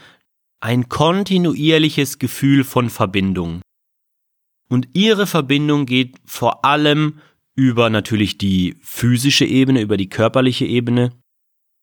ein 0.62 0.90
kontinuierliches 0.90 2.18
Gefühl 2.18 2.64
von 2.64 2.90
Verbindung. 2.90 3.62
Und 4.68 4.88
ihre 4.94 5.28
Verbindung 5.28 5.86
geht 5.86 6.16
vor 6.26 6.66
allem 6.66 7.20
über 7.54 7.92
natürlich 7.92 8.40
die 8.40 8.78
physische 8.82 9.46
Ebene, 9.46 9.80
über 9.80 9.96
die 9.96 10.10
körperliche 10.10 10.66
Ebene, 10.66 11.12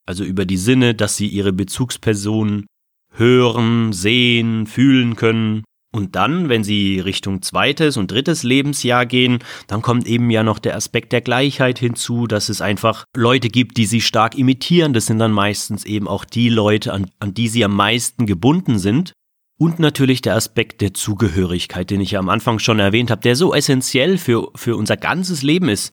also 0.04 0.24
über 0.24 0.46
die 0.46 0.56
Sinne, 0.56 0.96
dass 0.96 1.16
sie 1.16 1.28
ihre 1.28 1.52
Bezugspersonen 1.52 2.66
hören, 3.12 3.92
sehen, 3.92 4.66
fühlen 4.66 5.16
können. 5.16 5.64
Und 5.94 6.16
dann, 6.16 6.48
wenn 6.48 6.64
sie 6.64 7.00
Richtung 7.00 7.42
zweites 7.42 7.98
und 7.98 8.10
drittes 8.10 8.42
Lebensjahr 8.44 9.04
gehen, 9.04 9.40
dann 9.66 9.82
kommt 9.82 10.06
eben 10.06 10.30
ja 10.30 10.42
noch 10.42 10.58
der 10.58 10.74
Aspekt 10.74 11.12
der 11.12 11.20
Gleichheit 11.20 11.78
hinzu, 11.78 12.26
dass 12.26 12.48
es 12.48 12.62
einfach 12.62 13.04
Leute 13.14 13.50
gibt, 13.50 13.76
die 13.76 13.84
sie 13.84 14.00
stark 14.00 14.38
imitieren. 14.38 14.94
Das 14.94 15.04
sind 15.04 15.18
dann 15.18 15.32
meistens 15.32 15.84
eben 15.84 16.08
auch 16.08 16.24
die 16.24 16.48
Leute, 16.48 16.94
an, 16.94 17.10
an 17.20 17.34
die 17.34 17.48
sie 17.48 17.62
am 17.64 17.76
meisten 17.76 18.24
gebunden 18.24 18.78
sind. 18.78 19.12
Und 19.58 19.78
natürlich 19.78 20.22
der 20.22 20.34
Aspekt 20.34 20.80
der 20.80 20.94
Zugehörigkeit, 20.94 21.90
den 21.90 22.00
ich 22.00 22.12
ja 22.12 22.18
am 22.20 22.30
Anfang 22.30 22.58
schon 22.58 22.78
erwähnt 22.78 23.10
habe, 23.10 23.20
der 23.20 23.36
so 23.36 23.54
essentiell 23.54 24.16
für, 24.16 24.50
für 24.54 24.76
unser 24.76 24.96
ganzes 24.96 25.42
Leben 25.42 25.68
ist. 25.68 25.92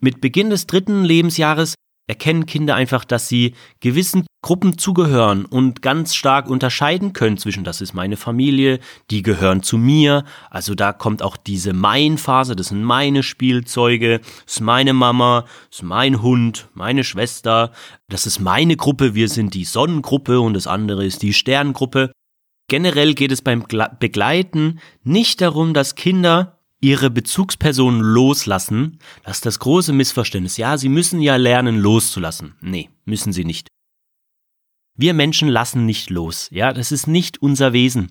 Mit 0.00 0.20
Beginn 0.20 0.50
des 0.50 0.66
dritten 0.66 1.04
Lebensjahres 1.04 1.74
erkennen 2.06 2.46
Kinder 2.46 2.74
einfach, 2.74 3.04
dass 3.04 3.28
sie 3.28 3.54
gewissen 3.80 4.26
Gruppen 4.42 4.78
zugehören 4.78 5.44
und 5.44 5.82
ganz 5.82 6.14
stark 6.14 6.48
unterscheiden 6.48 7.12
können 7.12 7.36
zwischen, 7.36 7.64
das 7.64 7.80
ist 7.80 7.94
meine 7.94 8.16
Familie, 8.16 8.78
die 9.10 9.22
gehören 9.22 9.62
zu 9.62 9.76
mir, 9.76 10.24
also 10.50 10.76
da 10.76 10.92
kommt 10.92 11.20
auch 11.20 11.36
diese 11.36 11.72
Mein-Phase, 11.72 12.54
das 12.54 12.68
sind 12.68 12.84
meine 12.84 13.24
Spielzeuge, 13.24 14.20
das 14.20 14.54
ist 14.54 14.60
meine 14.60 14.92
Mama, 14.92 15.46
das 15.70 15.80
ist 15.80 15.82
mein 15.82 16.22
Hund, 16.22 16.68
meine 16.74 17.02
Schwester, 17.02 17.72
das 18.08 18.26
ist 18.26 18.38
meine 18.38 18.76
Gruppe, 18.76 19.14
wir 19.16 19.28
sind 19.28 19.54
die 19.54 19.64
Sonnengruppe 19.64 20.40
und 20.40 20.54
das 20.54 20.68
andere 20.68 21.04
ist 21.04 21.22
die 21.22 21.32
Sterngruppe. 21.32 22.12
Generell 22.68 23.14
geht 23.14 23.32
es 23.32 23.42
beim 23.42 23.64
Begleiten 23.98 24.80
nicht 25.02 25.40
darum, 25.40 25.74
dass 25.74 25.96
Kinder 25.96 26.55
ihre 26.80 27.10
Bezugspersonen 27.10 28.00
loslassen, 28.00 28.98
das 29.24 29.38
ist 29.38 29.46
das 29.46 29.58
große 29.58 29.92
Missverständnis. 29.92 30.56
Ja, 30.56 30.76
sie 30.76 30.88
müssen 30.88 31.20
ja 31.20 31.36
lernen 31.36 31.78
loszulassen. 31.78 32.54
Nee, 32.60 32.90
müssen 33.04 33.32
sie 33.32 33.44
nicht. 33.44 33.68
Wir 34.96 35.14
Menschen 35.14 35.48
lassen 35.48 35.84
nicht 35.84 36.10
los. 36.10 36.48
Ja, 36.50 36.72
das 36.72 36.92
ist 36.92 37.06
nicht 37.06 37.42
unser 37.42 37.72
Wesen. 37.72 38.08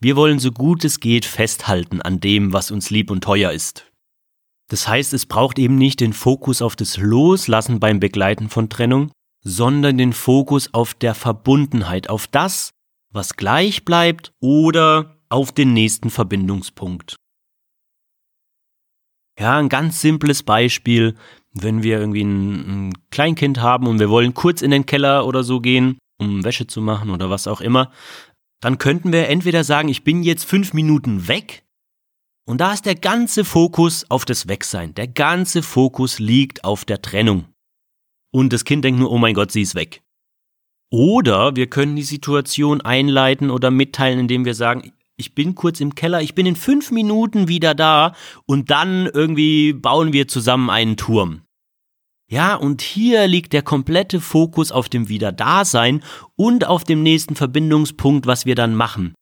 Wir 0.00 0.14
wollen 0.14 0.38
so 0.38 0.52
gut 0.52 0.84
es 0.84 1.00
geht 1.00 1.24
festhalten 1.24 2.00
an 2.00 2.20
dem, 2.20 2.52
was 2.52 2.70
uns 2.70 2.90
lieb 2.90 3.10
und 3.10 3.24
teuer 3.24 3.50
ist. 3.50 3.90
Das 4.68 4.86
heißt, 4.86 5.12
es 5.14 5.26
braucht 5.26 5.58
eben 5.58 5.76
nicht 5.76 6.00
den 6.00 6.12
Fokus 6.12 6.62
auf 6.62 6.76
das 6.76 6.98
Loslassen 6.98 7.80
beim 7.80 7.98
Begleiten 7.98 8.48
von 8.48 8.68
Trennung, 8.68 9.10
sondern 9.42 9.98
den 9.98 10.12
Fokus 10.12 10.72
auf 10.72 10.94
der 10.94 11.14
Verbundenheit, 11.14 12.10
auf 12.10 12.26
das, 12.26 12.70
was 13.10 13.34
gleich 13.36 13.84
bleibt 13.84 14.32
oder 14.40 15.16
auf 15.30 15.52
den 15.52 15.72
nächsten 15.72 16.10
Verbindungspunkt. 16.10 17.16
Ja, 19.38 19.56
ein 19.58 19.68
ganz 19.68 20.00
simples 20.00 20.42
Beispiel, 20.42 21.14
wenn 21.52 21.82
wir 21.82 21.98
irgendwie 21.98 22.22
ein, 22.22 22.88
ein, 22.88 22.92
Kleinkind 23.10 23.60
haben 23.60 23.86
und 23.86 24.00
wir 24.00 24.10
wollen 24.10 24.34
kurz 24.34 24.62
in 24.62 24.70
den 24.70 24.86
Keller 24.86 25.26
oder 25.26 25.44
so 25.44 25.60
gehen, 25.60 25.98
um 26.18 26.44
Wäsche 26.44 26.66
zu 26.66 26.80
machen 26.80 27.10
oder 27.10 27.30
was 27.30 27.46
auch 27.46 27.60
immer, 27.60 27.92
dann 28.60 28.78
könnten 28.78 29.12
wir 29.12 29.28
entweder 29.28 29.62
sagen, 29.62 29.88
ich 29.88 30.02
bin 30.02 30.22
jetzt 30.22 30.44
fünf 30.44 30.72
Minuten 30.72 31.28
weg 31.28 31.64
und 32.48 32.60
da 32.60 32.72
ist 32.72 32.86
der 32.86 32.96
ganze 32.96 33.44
Fokus 33.44 34.10
auf 34.10 34.24
das 34.24 34.48
Wegsein. 34.48 34.94
Der 34.94 35.06
ganze 35.06 35.62
Fokus 35.62 36.18
liegt 36.18 36.64
auf 36.64 36.84
der 36.84 37.02
Trennung. 37.02 37.44
Und 38.32 38.52
das 38.52 38.64
Kind 38.64 38.84
denkt 38.84 38.98
nur, 38.98 39.10
oh 39.10 39.18
mein 39.18 39.34
Gott, 39.34 39.52
sie 39.52 39.62
ist 39.62 39.74
weg. 39.74 40.02
Oder 40.90 41.56
wir 41.56 41.68
können 41.68 41.94
die 41.94 42.02
Situation 42.02 42.80
einleiten 42.80 43.50
oder 43.50 43.70
mitteilen, 43.70 44.18
indem 44.18 44.46
wir 44.46 44.54
sagen, 44.54 44.92
ich 45.18 45.34
bin 45.34 45.54
kurz 45.54 45.80
im 45.80 45.94
Keller, 45.94 46.22
ich 46.22 46.34
bin 46.34 46.46
in 46.46 46.56
fünf 46.56 46.90
Minuten 46.90 47.48
wieder 47.48 47.74
da 47.74 48.14
und 48.46 48.70
dann 48.70 49.06
irgendwie 49.06 49.72
bauen 49.74 50.12
wir 50.12 50.28
zusammen 50.28 50.70
einen 50.70 50.96
Turm. 50.96 51.42
Ja, 52.30 52.54
und 52.54 52.82
hier 52.82 53.26
liegt 53.26 53.52
der 53.52 53.62
komplette 53.62 54.20
Fokus 54.20 54.70
auf 54.70 54.88
dem 54.88 55.08
Wiederdasein 55.08 56.02
und 56.36 56.66
auf 56.66 56.84
dem 56.84 57.02
nächsten 57.02 57.36
Verbindungspunkt, 57.36 58.26
was 58.26 58.46
wir 58.46 58.54
dann 58.54 58.74
machen. 58.74 59.14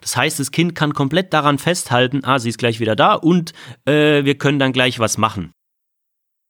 Das 0.00 0.16
heißt, 0.16 0.38
das 0.38 0.52
Kind 0.52 0.74
kann 0.74 0.92
komplett 0.92 1.32
daran 1.32 1.58
festhalten, 1.58 2.20
ah, 2.24 2.38
sie 2.38 2.50
ist 2.50 2.58
gleich 2.58 2.78
wieder 2.78 2.94
da 2.94 3.14
und 3.14 3.52
äh, 3.86 4.24
wir 4.24 4.36
können 4.36 4.58
dann 4.58 4.72
gleich 4.72 4.98
was 4.98 5.18
machen. 5.18 5.52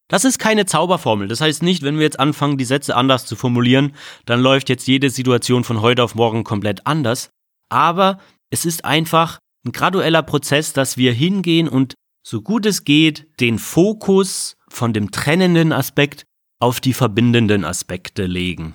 Das 0.08 0.24
ist 0.24 0.38
keine 0.38 0.66
Zauberformel. 0.66 1.28
Das 1.28 1.40
heißt 1.40 1.62
nicht, 1.62 1.82
wenn 1.82 1.96
wir 1.96 2.04
jetzt 2.04 2.20
anfangen, 2.20 2.58
die 2.58 2.64
Sätze 2.64 2.94
anders 2.94 3.26
zu 3.26 3.36
formulieren, 3.36 3.94
dann 4.24 4.40
läuft 4.40 4.68
jetzt 4.68 4.86
jede 4.86 5.10
Situation 5.10 5.64
von 5.64 5.80
heute 5.80 6.04
auf 6.04 6.14
morgen 6.14 6.44
komplett 6.44 6.86
anders. 6.86 7.30
Aber 7.68 8.18
es 8.50 8.64
ist 8.64 8.84
einfach 8.84 9.38
ein 9.64 9.72
gradueller 9.72 10.22
Prozess, 10.22 10.72
dass 10.72 10.96
wir 10.96 11.12
hingehen 11.12 11.68
und 11.68 11.94
so 12.26 12.42
gut 12.42 12.66
es 12.66 12.84
geht, 12.84 13.28
den 13.40 13.58
Fokus 13.58 14.56
von 14.68 14.92
dem 14.92 15.10
trennenden 15.10 15.72
Aspekt 15.72 16.24
auf 16.60 16.80
die 16.80 16.92
verbindenden 16.92 17.64
Aspekte 17.64 18.26
legen. 18.26 18.74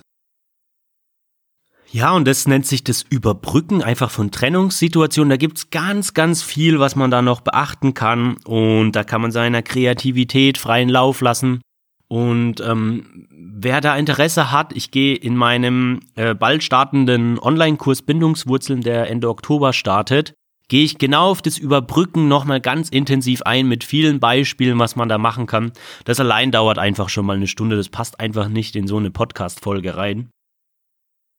Ja, 1.94 2.14
und 2.14 2.26
das 2.26 2.48
nennt 2.48 2.66
sich 2.66 2.86
das 2.86 3.02
Überbrücken 3.02 3.84
einfach 3.84 4.12
von 4.12 4.32
Trennungssituationen. 4.32 5.30
Da 5.30 5.36
gibt's 5.36 5.72
ganz, 5.72 6.14
ganz 6.14 6.42
viel, 6.42 6.80
was 6.80 6.96
man 6.96 7.12
da 7.12 7.22
noch 7.22 7.42
beachten 7.42 7.94
kann. 7.94 8.38
Und 8.46 8.94
da 8.94 9.04
kann 9.04 9.22
man 9.22 9.34
seiner 9.34 9.62
Kreativität 9.62 10.58
freien 10.58 10.88
Lauf 10.88 11.20
lassen. 11.20 11.62
Und 12.08 12.62
ähm, 12.62 13.28
wer 13.64 13.82
da 13.82 13.96
Interesse 13.96 14.52
hat, 14.52 14.74
ich 14.76 14.92
gehe 14.92 15.16
in 15.16 15.36
meinem 15.36 16.02
äh, 16.16 16.34
bald 16.34 16.64
startenden 16.64 17.40
Online-Kurs 17.40 18.02
Bindungswurzeln, 18.02 18.82
der 18.82 19.10
Ende 19.10 19.30
Oktober 19.30 19.74
startet, 19.74 20.34
gehe 20.68 20.84
ich 20.84 20.98
genau 20.98 21.32
auf 21.32 21.42
das 21.42 21.58
Überbrücken 21.58 22.28
nochmal 22.28 22.62
ganz 22.62 22.90
intensiv 22.90 23.42
ein 23.44 23.68
mit 23.68 23.84
vielen 23.84 24.20
Beispielen, 24.20 24.80
was 24.80 24.96
man 24.96 25.10
da 25.10 25.18
machen 25.18 25.46
kann. 25.46 25.74
Das 26.06 26.20
allein 26.20 26.52
dauert 26.52 26.80
einfach 26.80 27.10
schon 27.10 27.26
mal 27.26 27.36
eine 27.36 27.48
Stunde, 27.48 27.76
das 27.76 27.90
passt 27.90 28.20
einfach 28.20 28.48
nicht 28.48 28.76
in 28.76 28.88
so 28.88 28.98
eine 28.98 29.12
Podcast-Folge 29.12 29.98
rein. 29.98 30.30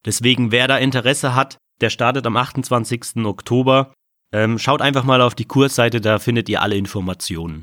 Deswegen, 0.04 0.52
wer 0.52 0.68
da 0.68 0.78
Interesse 0.78 1.34
hat, 1.34 1.58
der 1.80 1.90
startet 1.90 2.26
am 2.26 2.36
28. 2.36 3.24
Oktober. 3.24 3.94
Ähm, 4.32 4.58
schaut 4.58 4.82
einfach 4.82 5.04
mal 5.04 5.20
auf 5.20 5.34
die 5.34 5.44
Kursseite, 5.44 6.00
da 6.00 6.18
findet 6.18 6.48
ihr 6.48 6.62
alle 6.62 6.76
Informationen. 6.76 7.62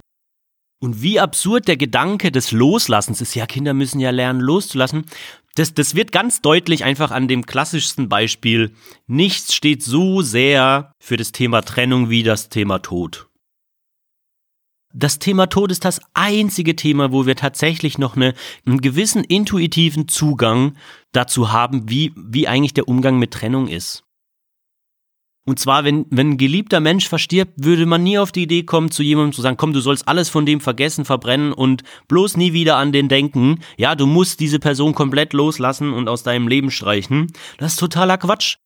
Und 0.80 1.02
wie 1.02 1.20
absurd 1.20 1.68
der 1.68 1.76
Gedanke 1.76 2.32
des 2.32 2.52
Loslassens 2.52 3.20
ist, 3.20 3.36
ja, 3.36 3.46
Kinder 3.46 3.74
müssen 3.74 4.00
ja 4.00 4.12
lernen 4.12 4.40
loszulassen. 4.40 5.06
Das, 5.56 5.74
das 5.74 5.94
wird 5.94 6.14
ganz 6.14 6.42
deutlich 6.42 6.86
einfach 6.86 7.12
an 7.12 7.28
dem 7.28 7.46
klassischsten 7.46 8.08
Beispiel. 8.08 8.72
Nichts 9.06 9.54
steht 9.54 9.84
so 9.84 10.22
sehr 10.22 10.94
für 10.98 11.18
das 11.18 11.34
Thema 11.34 11.62
Trennung 11.64 12.10
wie 12.10 12.24
das 12.24 12.48
Thema 12.48 12.80
Tod. 12.80 13.28
Das 14.94 15.20
Thema 15.20 15.48
Tod 15.48 15.72
ist 15.72 15.86
das 15.86 16.02
einzige 16.14 16.76
Thema, 16.76 17.12
wo 17.12 17.26
wir 17.26 17.36
tatsächlich 17.36 17.98
noch 17.98 18.16
eine, 18.16 18.34
einen 18.66 18.82
gewissen 18.82 19.24
intuitiven 19.24 20.08
Zugang 20.08 20.76
dazu 21.12 21.52
haben, 21.52 21.90
wie, 21.90 22.14
wie 22.16 22.48
eigentlich 22.48 22.74
der 22.74 22.88
Umgang 22.88 23.20
mit 23.20 23.32
Trennung 23.32 23.68
ist. 23.68 24.04
Und 25.50 25.58
zwar, 25.58 25.84
wenn, 25.84 26.06
wenn 26.12 26.34
ein 26.34 26.38
geliebter 26.38 26.80
Mensch 26.80 27.10
verstirbt, 27.10 27.54
würde 27.56 27.88
man 27.88 28.04
nie 28.04 28.20
auf 28.20 28.32
die 28.32 28.44
Idee 28.44 28.62
kommen, 28.62 28.92
zu 28.92 29.02
jemandem 29.02 29.34
zu 29.34 29.42
sagen, 29.42 29.58
komm, 29.58 29.74
du 29.74 29.80
sollst 29.80 30.08
alles 30.08 30.30
von 30.30 30.46
dem 30.46 30.62
vergessen, 30.62 31.06
verbrennen 31.06 31.54
und 31.54 31.82
bloß 32.08 32.38
nie 32.38 32.54
wieder 32.54 32.78
an 32.78 32.92
den 32.92 33.10
denken. 33.10 33.58
Ja, 33.76 33.96
du 33.96 34.06
musst 34.06 34.42
diese 34.42 34.60
Person 34.60 34.94
komplett 34.94 35.34
loslassen 35.34 35.92
und 35.92 36.08
aus 36.08 36.22
deinem 36.22 36.48
Leben 36.48 36.70
streichen. 36.70 37.34
Das 37.58 37.72
ist 37.72 37.80
totaler 37.80 38.20
Quatsch. 38.20 38.58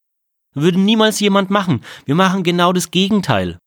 Würde 0.55 0.77
niemals 0.77 1.21
jemand 1.21 1.49
machen. 1.49 1.85
Wir 2.03 2.15
machen 2.15 2.43
genau 2.43 2.73
das 2.73 2.91
Gegenteil. 2.91 3.59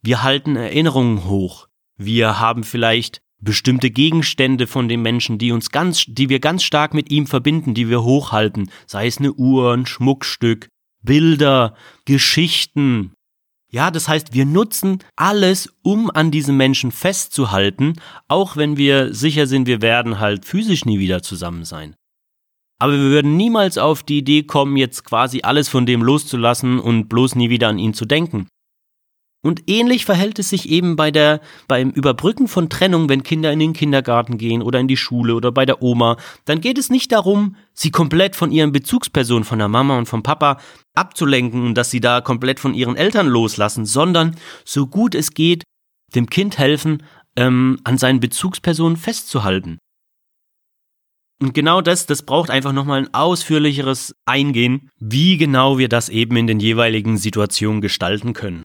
Wir 0.00 0.22
halten 0.22 0.56
Erinnerungen 0.56 1.26
hoch. 1.26 1.66
Wir 1.98 2.40
haben 2.40 2.64
vielleicht 2.64 3.20
bestimmte 3.38 3.90
Gegenstände 3.90 4.66
von 4.66 4.88
dem 4.88 5.02
Menschen, 5.02 5.36
die 5.36 5.52
uns 5.52 5.68
ganz, 5.68 6.06
die 6.08 6.30
wir 6.30 6.40
ganz 6.40 6.62
stark 6.62 6.94
mit 6.94 7.10
ihm 7.10 7.26
verbinden, 7.26 7.74
die 7.74 7.90
wir 7.90 8.02
hochhalten. 8.02 8.70
Sei 8.86 9.08
es 9.08 9.18
eine 9.18 9.34
Uhr, 9.34 9.74
ein 9.74 9.84
Schmuckstück, 9.84 10.70
Bilder, 11.06 11.74
Geschichten. 12.04 13.14
Ja, 13.72 13.90
das 13.90 14.08
heißt, 14.08 14.34
wir 14.34 14.44
nutzen 14.44 14.98
alles, 15.16 15.74
um 15.82 16.10
an 16.10 16.30
diesem 16.30 16.58
Menschen 16.58 16.92
festzuhalten, 16.92 17.94
auch 18.28 18.56
wenn 18.56 18.76
wir 18.76 19.14
sicher 19.14 19.46
sind, 19.46 19.66
wir 19.66 19.80
werden 19.80 20.20
halt 20.20 20.44
physisch 20.44 20.84
nie 20.84 20.98
wieder 20.98 21.22
zusammen 21.22 21.64
sein. 21.64 21.96
Aber 22.78 22.92
wir 22.92 23.10
würden 23.10 23.36
niemals 23.36 23.78
auf 23.78 24.02
die 24.02 24.18
Idee 24.18 24.42
kommen, 24.42 24.76
jetzt 24.76 25.04
quasi 25.04 25.40
alles 25.42 25.68
von 25.68 25.86
dem 25.86 26.02
loszulassen 26.02 26.78
und 26.78 27.08
bloß 27.08 27.34
nie 27.34 27.48
wieder 27.48 27.68
an 27.68 27.78
ihn 27.78 27.94
zu 27.94 28.04
denken. 28.04 28.48
Und 29.46 29.62
ähnlich 29.68 30.04
verhält 30.04 30.40
es 30.40 30.48
sich 30.48 30.68
eben 30.70 30.96
bei 30.96 31.12
der, 31.12 31.40
beim 31.68 31.90
Überbrücken 31.90 32.48
von 32.48 32.68
Trennung, 32.68 33.08
wenn 33.08 33.22
Kinder 33.22 33.52
in 33.52 33.60
den 33.60 33.74
Kindergarten 33.74 34.38
gehen 34.38 34.60
oder 34.60 34.80
in 34.80 34.88
die 34.88 34.96
Schule 34.96 35.36
oder 35.36 35.52
bei 35.52 35.64
der 35.64 35.82
Oma. 35.82 36.16
Dann 36.46 36.60
geht 36.60 36.78
es 36.78 36.90
nicht 36.90 37.12
darum, 37.12 37.54
sie 37.72 37.92
komplett 37.92 38.34
von 38.34 38.50
ihren 38.50 38.72
Bezugspersonen, 38.72 39.44
von 39.44 39.60
der 39.60 39.68
Mama 39.68 39.98
und 39.98 40.06
vom 40.06 40.24
Papa 40.24 40.58
abzulenken 40.96 41.64
und 41.64 41.74
dass 41.74 41.92
sie 41.92 42.00
da 42.00 42.22
komplett 42.22 42.58
von 42.58 42.74
ihren 42.74 42.96
Eltern 42.96 43.28
loslassen, 43.28 43.86
sondern 43.86 44.34
so 44.64 44.88
gut 44.88 45.14
es 45.14 45.30
geht, 45.30 45.62
dem 46.16 46.28
Kind 46.28 46.58
helfen, 46.58 47.04
ähm, 47.36 47.78
an 47.84 47.98
seinen 47.98 48.18
Bezugspersonen 48.18 48.96
festzuhalten. 48.96 49.78
Und 51.40 51.54
genau 51.54 51.82
das, 51.82 52.06
das 52.06 52.22
braucht 52.22 52.50
einfach 52.50 52.72
nochmal 52.72 52.98
ein 52.98 53.14
ausführlicheres 53.14 54.12
Eingehen, 54.26 54.90
wie 54.98 55.36
genau 55.36 55.78
wir 55.78 55.88
das 55.88 56.08
eben 56.08 56.36
in 56.36 56.48
den 56.48 56.58
jeweiligen 56.58 57.16
Situationen 57.16 57.80
gestalten 57.80 58.32
können. 58.32 58.64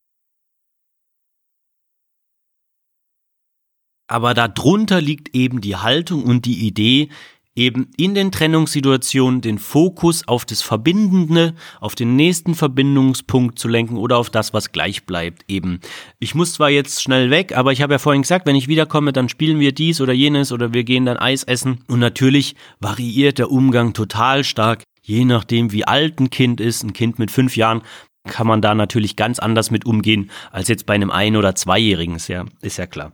Aber 4.12 4.34
darunter 4.34 5.00
liegt 5.00 5.36
eben 5.36 5.62
die 5.62 5.78
Haltung 5.78 6.24
und 6.24 6.46
die 6.46 6.68
Idee, 6.68 7.10
eben 7.56 7.90
in 7.98 8.16
den 8.16 8.32
Trennungssituationen 8.32 9.42
den 9.42 9.58
Fokus 9.58 10.28
auf 10.28 10.46
das 10.46 10.62
Verbindende, 10.62 11.54
auf 11.80 11.96
den 11.96 12.16
nächsten 12.16 12.56
Verbindungspunkt 12.56 13.60
zu 13.60 13.68
lenken 13.68 13.98
oder 13.98 14.18
auf 14.18 14.30
das, 14.30 14.54
was 14.54 14.72
gleich 14.72 15.06
bleibt 15.06 15.44
eben. 15.48 15.80
Ich 16.20 16.34
muss 16.34 16.54
zwar 16.54 16.70
jetzt 16.70 17.02
schnell 17.02 17.30
weg, 17.30 17.56
aber 17.56 17.72
ich 17.72 17.82
habe 17.82 17.94
ja 17.94 18.00
vorhin 18.00 18.22
gesagt, 18.22 18.46
wenn 18.46 18.56
ich 18.56 18.68
wiederkomme, 18.68 19.12
dann 19.12 19.30
spielen 19.30 19.60
wir 19.60 19.74
dies 19.74 20.00
oder 20.02 20.14
jenes 20.14 20.52
oder 20.52 20.74
wir 20.74 20.84
gehen 20.84 21.06
dann 21.06 21.18
Eis 21.18 21.44
essen. 21.44 21.80
Und 21.88 22.00
natürlich 22.00 22.56
variiert 22.80 23.38
der 23.38 23.52
Umgang 23.52 23.94
total 23.94 24.44
stark, 24.44 24.84
je 25.02 25.26
nachdem 25.26 25.72
wie 25.72 25.86
alt 25.86 26.20
ein 26.20 26.30
Kind 26.30 26.62
ist. 26.62 26.84
Ein 26.84 26.94
Kind 26.94 27.20
mit 27.20 27.32
fünf 27.32 27.58
Jahren 27.58 27.82
kann 28.26 28.48
man 28.48 28.62
da 28.62 28.76
natürlich 28.76 29.16
ganz 29.16 29.40
anders 29.40 29.72
mit 29.72 29.86
umgehen 29.86 30.30
als 30.52 30.68
jetzt 30.68 30.86
bei 30.86 30.94
einem 30.94 31.12
ein- 31.12 31.36
oder 31.36 31.56
zweijährigen, 31.56 32.16
ist 32.16 32.28
ja, 32.28 32.46
ist 32.62 32.78
ja 32.78 32.86
klar. 32.86 33.12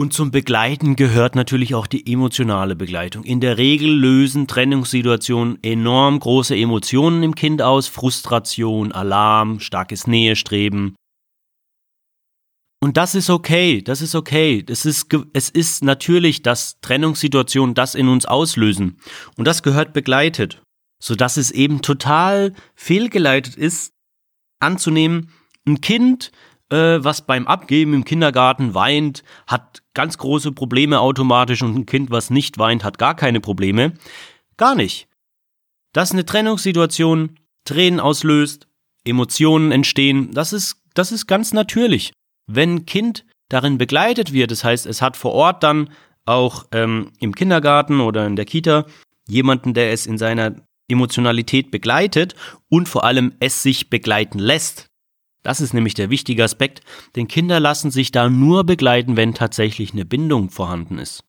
Und 0.00 0.12
zum 0.12 0.30
Begleiten 0.30 0.94
gehört 0.94 1.34
natürlich 1.34 1.74
auch 1.74 1.88
die 1.88 2.12
emotionale 2.12 2.76
Begleitung. 2.76 3.24
In 3.24 3.40
der 3.40 3.58
Regel 3.58 3.90
lösen 3.90 4.46
Trennungssituationen 4.46 5.58
enorm 5.64 6.20
große 6.20 6.54
Emotionen 6.54 7.24
im 7.24 7.34
Kind 7.34 7.62
aus. 7.62 7.88
Frustration, 7.88 8.92
Alarm, 8.92 9.58
starkes 9.58 10.06
Nähestreben. 10.06 10.94
Und 12.80 12.96
das 12.96 13.16
ist 13.16 13.28
okay, 13.28 13.82
das 13.82 14.00
ist 14.00 14.14
okay. 14.14 14.62
Das 14.62 14.86
ist, 14.86 15.08
es 15.32 15.50
ist 15.50 15.82
natürlich, 15.82 16.42
dass 16.42 16.78
Trennungssituationen 16.80 17.74
das 17.74 17.96
in 17.96 18.06
uns 18.06 18.24
auslösen. 18.24 19.00
Und 19.36 19.46
das 19.46 19.64
gehört 19.64 19.94
begleitet. 19.94 20.62
Sodass 21.02 21.36
es 21.36 21.50
eben 21.50 21.82
total 21.82 22.54
fehlgeleitet 22.76 23.56
ist, 23.56 23.90
anzunehmen, 24.60 25.32
ein 25.66 25.80
Kind 25.80 26.30
äh, 26.70 27.02
was 27.02 27.22
beim 27.22 27.46
Abgeben 27.46 27.94
im 27.94 28.04
Kindergarten 28.04 28.74
weint, 28.74 29.24
hat 29.46 29.82
ganz 29.94 30.18
große 30.18 30.52
Probleme 30.52 31.00
automatisch 31.00 31.62
und 31.62 31.74
ein 31.74 31.86
Kind, 31.86 32.10
was 32.10 32.30
nicht 32.30 32.58
weint, 32.58 32.84
hat 32.84 32.98
gar 32.98 33.14
keine 33.14 33.40
Probleme. 33.40 33.94
Gar 34.56 34.74
nicht. 34.74 35.08
Dass 35.92 36.12
eine 36.12 36.24
Trennungssituation 36.24 37.38
Tränen 37.64 38.00
auslöst, 38.00 38.66
Emotionen 39.04 39.72
entstehen, 39.72 40.32
das 40.32 40.52
ist, 40.52 40.82
das 40.94 41.12
ist 41.12 41.26
ganz 41.26 41.52
natürlich. 41.52 42.12
Wenn 42.46 42.76
ein 42.76 42.86
Kind 42.86 43.24
darin 43.48 43.78
begleitet 43.78 44.32
wird, 44.32 44.50
das 44.50 44.64
heißt, 44.64 44.86
es 44.86 45.02
hat 45.02 45.16
vor 45.16 45.32
Ort 45.32 45.62
dann 45.62 45.90
auch 46.24 46.66
ähm, 46.72 47.12
im 47.20 47.34
Kindergarten 47.34 48.00
oder 48.00 48.26
in 48.26 48.36
der 48.36 48.44
Kita 48.44 48.86
jemanden, 49.26 49.74
der 49.74 49.92
es 49.92 50.06
in 50.06 50.18
seiner 50.18 50.56
Emotionalität 50.88 51.70
begleitet 51.70 52.34
und 52.68 52.88
vor 52.88 53.04
allem 53.04 53.34
es 53.40 53.62
sich 53.62 53.90
begleiten 53.90 54.38
lässt. 54.38 54.87
Das 55.48 55.62
ist 55.62 55.72
nämlich 55.72 55.94
der 55.94 56.10
wichtige 56.10 56.44
Aspekt, 56.44 56.82
denn 57.16 57.26
Kinder 57.26 57.58
lassen 57.58 57.90
sich 57.90 58.12
da 58.12 58.28
nur 58.28 58.64
begleiten, 58.64 59.16
wenn 59.16 59.32
tatsächlich 59.32 59.94
eine 59.94 60.04
Bindung 60.04 60.50
vorhanden 60.50 60.98
ist. 60.98 61.24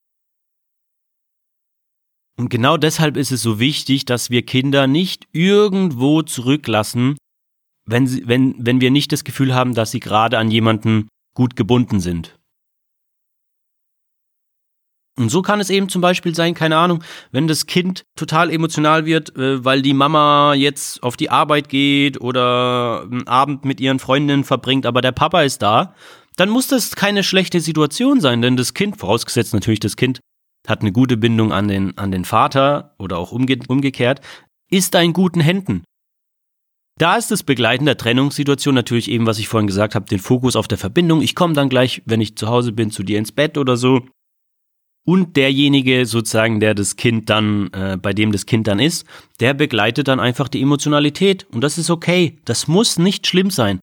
Und 2.38 2.50
genau 2.50 2.76
deshalb 2.76 3.16
ist 3.16 3.32
es 3.32 3.42
so 3.42 3.62
wichtig, 3.62 4.04
dass 4.04 4.30
wir 4.30 4.46
Kinder 4.46 4.88
nicht 4.88 5.30
irgendwo 5.32 6.22
zurücklassen, 6.22 7.16
wenn, 7.86 8.08
sie, 8.08 8.28
wenn, 8.28 8.56
wenn 8.58 8.82
wir 8.82 8.92
nicht 8.92 9.14
das 9.14 9.24
Gefühl 9.24 9.56
haben, 9.56 9.74
dass 9.74 9.92
sie 9.92 10.02
gerade 10.02 10.38
an 10.38 10.52
jemanden 10.52 11.08
gut 11.34 11.56
gebunden 11.56 12.02
sind. 12.02 12.39
Und 15.20 15.30
so 15.30 15.42
kann 15.42 15.60
es 15.60 15.70
eben 15.70 15.90
zum 15.90 16.02
Beispiel 16.02 16.34
sein, 16.34 16.54
keine 16.54 16.78
Ahnung, 16.78 17.04
wenn 17.32 17.50
das 17.50 17.66
Kind 17.66 18.06
total 18.16 18.50
emotional 18.50 19.06
wird, 19.06 19.36
äh, 19.36 19.64
weil 19.66 19.82
die 19.82 19.94
Mama 19.94 20.54
jetzt 20.54 21.04
auf 21.04 21.18
die 21.18 21.30
Arbeit 21.30 21.68
geht 21.68 22.22
oder 22.22 23.04
einen 23.04 23.28
Abend 23.28 23.66
mit 23.66 23.82
ihren 23.82 24.00
Freundinnen 24.00 24.46
verbringt, 24.46 24.86
aber 24.86 25.02
der 25.02 25.12
Papa 25.12 25.42
ist 25.42 25.62
da, 25.62 25.94
dann 26.38 26.50
muss 26.50 26.68
das 26.68 26.96
keine 26.96 27.24
schlechte 27.24 27.60
Situation 27.60 28.22
sein, 28.22 28.42
denn 28.42 28.56
das 28.56 28.74
Kind, 28.74 28.96
vorausgesetzt 28.96 29.54
natürlich 29.54 29.82
das 29.82 29.98
Kind, 29.98 30.22
hat 30.66 30.82
eine 30.82 30.94
gute 30.94 31.18
Bindung 31.18 31.52
an 31.52 31.68
den, 31.68 31.98
an 31.98 32.12
den 32.12 32.24
Vater 32.24 32.96
oder 32.98 33.18
auch 33.18 33.34
umge 33.34 33.60
umgekehrt, 33.68 34.22
ist 34.72 34.94
da 34.94 35.02
in 35.02 35.12
guten 35.12 35.42
Händen. 35.42 35.84
Da 36.98 37.18
ist 37.18 37.30
das 37.30 37.44
Begleiten 37.44 37.86
der 37.86 37.98
Trennungssituation 37.98 38.76
natürlich 38.76 39.12
eben, 39.12 39.26
was 39.26 39.40
ich 39.40 39.50
vorhin 39.50 39.68
gesagt 39.68 39.96
habe, 39.96 40.06
den 40.06 40.20
Fokus 40.20 40.56
auf 40.56 40.68
der 40.70 40.78
Verbindung. 40.78 41.22
Ich 41.22 41.36
komme 41.36 41.54
dann 41.54 41.68
gleich, 41.68 42.04
wenn 42.06 42.22
ich 42.22 42.38
zu 42.38 42.48
Hause 42.48 42.72
bin, 42.72 42.90
zu 42.92 43.04
dir 43.04 43.20
ins 43.20 43.34
Bett 43.34 43.58
oder 43.58 43.76
so 43.76 44.02
und 45.10 45.38
derjenige 45.38 46.06
sozusagen, 46.06 46.60
der 46.60 46.76
das 46.76 46.96
Kind 46.96 47.32
dann, 47.32 47.74
äh, 47.74 47.98
bei 48.00 48.14
dem 48.14 48.32
das 48.32 48.46
Kind 48.46 48.68
dann 48.68 48.78
ist, 48.78 49.08
der 49.40 49.56
begleitet 49.56 50.08
dann 50.08 50.20
einfach 50.20 50.48
die 50.48 50.62
Emotionalität 50.62 51.48
und 51.52 51.62
das 51.62 51.80
ist 51.80 51.90
okay. 51.90 52.38
Das 52.46 52.68
muss 52.68 53.00
nicht 53.00 53.26
schlimm 53.26 53.50
sein. 53.50 53.80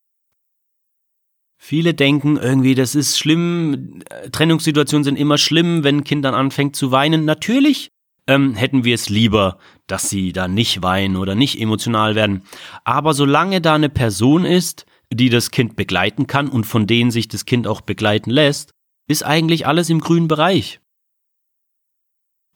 Viele 1.58 1.94
denken 1.94 2.36
irgendwie, 2.36 2.76
das 2.76 2.94
ist 2.94 3.18
schlimm, 3.18 4.04
Trennungssituationen 4.30 5.02
sind 5.02 5.18
immer 5.18 5.36
schlimm, 5.36 5.82
wenn 5.82 5.96
ein 5.96 6.04
Kind 6.04 6.24
dann 6.24 6.36
anfängt 6.36 6.76
zu 6.76 6.92
weinen. 6.92 7.24
Natürlich 7.24 7.88
ähm, 8.28 8.54
hätten 8.54 8.84
wir 8.84 8.94
es 8.94 9.08
lieber, 9.08 9.58
dass 9.88 10.08
sie 10.08 10.32
da 10.32 10.46
nicht 10.46 10.84
weinen 10.84 11.16
oder 11.16 11.34
nicht 11.34 11.60
emotional 11.60 12.14
werden. 12.14 12.42
Aber 12.84 13.14
solange 13.14 13.60
da 13.60 13.74
eine 13.74 13.88
Person 13.88 14.44
ist, 14.44 14.86
die 15.12 15.28
das 15.28 15.50
Kind 15.50 15.74
begleiten 15.74 16.28
kann 16.28 16.46
und 16.46 16.66
von 16.66 16.86
denen 16.86 17.10
sich 17.10 17.26
das 17.26 17.46
Kind 17.46 17.66
auch 17.66 17.80
begleiten 17.80 18.30
lässt, 18.30 18.70
ist 19.08 19.24
eigentlich 19.24 19.66
alles 19.66 19.90
im 19.90 19.98
grünen 19.98 20.28
Bereich. 20.28 20.78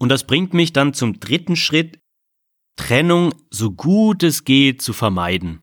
Und 0.00 0.08
das 0.08 0.26
bringt 0.26 0.54
mich 0.54 0.72
dann 0.72 0.94
zum 0.94 1.20
dritten 1.20 1.56
Schritt, 1.56 2.00
Trennung 2.76 3.34
so 3.50 3.70
gut 3.70 4.22
es 4.22 4.44
geht 4.44 4.80
zu 4.80 4.94
vermeiden. 4.94 5.60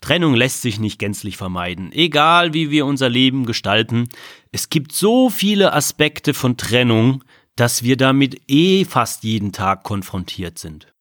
Trennung 0.00 0.34
lässt 0.34 0.62
sich 0.62 0.78
nicht 0.78 0.98
gänzlich 0.98 1.36
vermeiden, 1.36 1.90
egal 1.92 2.52
wie 2.52 2.70
wir 2.70 2.86
unser 2.86 3.08
Leben 3.08 3.46
gestalten. 3.46 4.08
Es 4.52 4.68
gibt 4.68 4.92
so 4.92 5.30
viele 5.30 5.72
Aspekte 5.72 6.34
von 6.34 6.56
Trennung, 6.56 7.24
dass 7.56 7.82
wir 7.82 7.96
damit 7.96 8.42
eh 8.48 8.84
fast 8.84 9.24
jeden 9.24 9.52
Tag 9.52 9.82
konfrontiert 9.82 10.58
sind. 10.58 10.92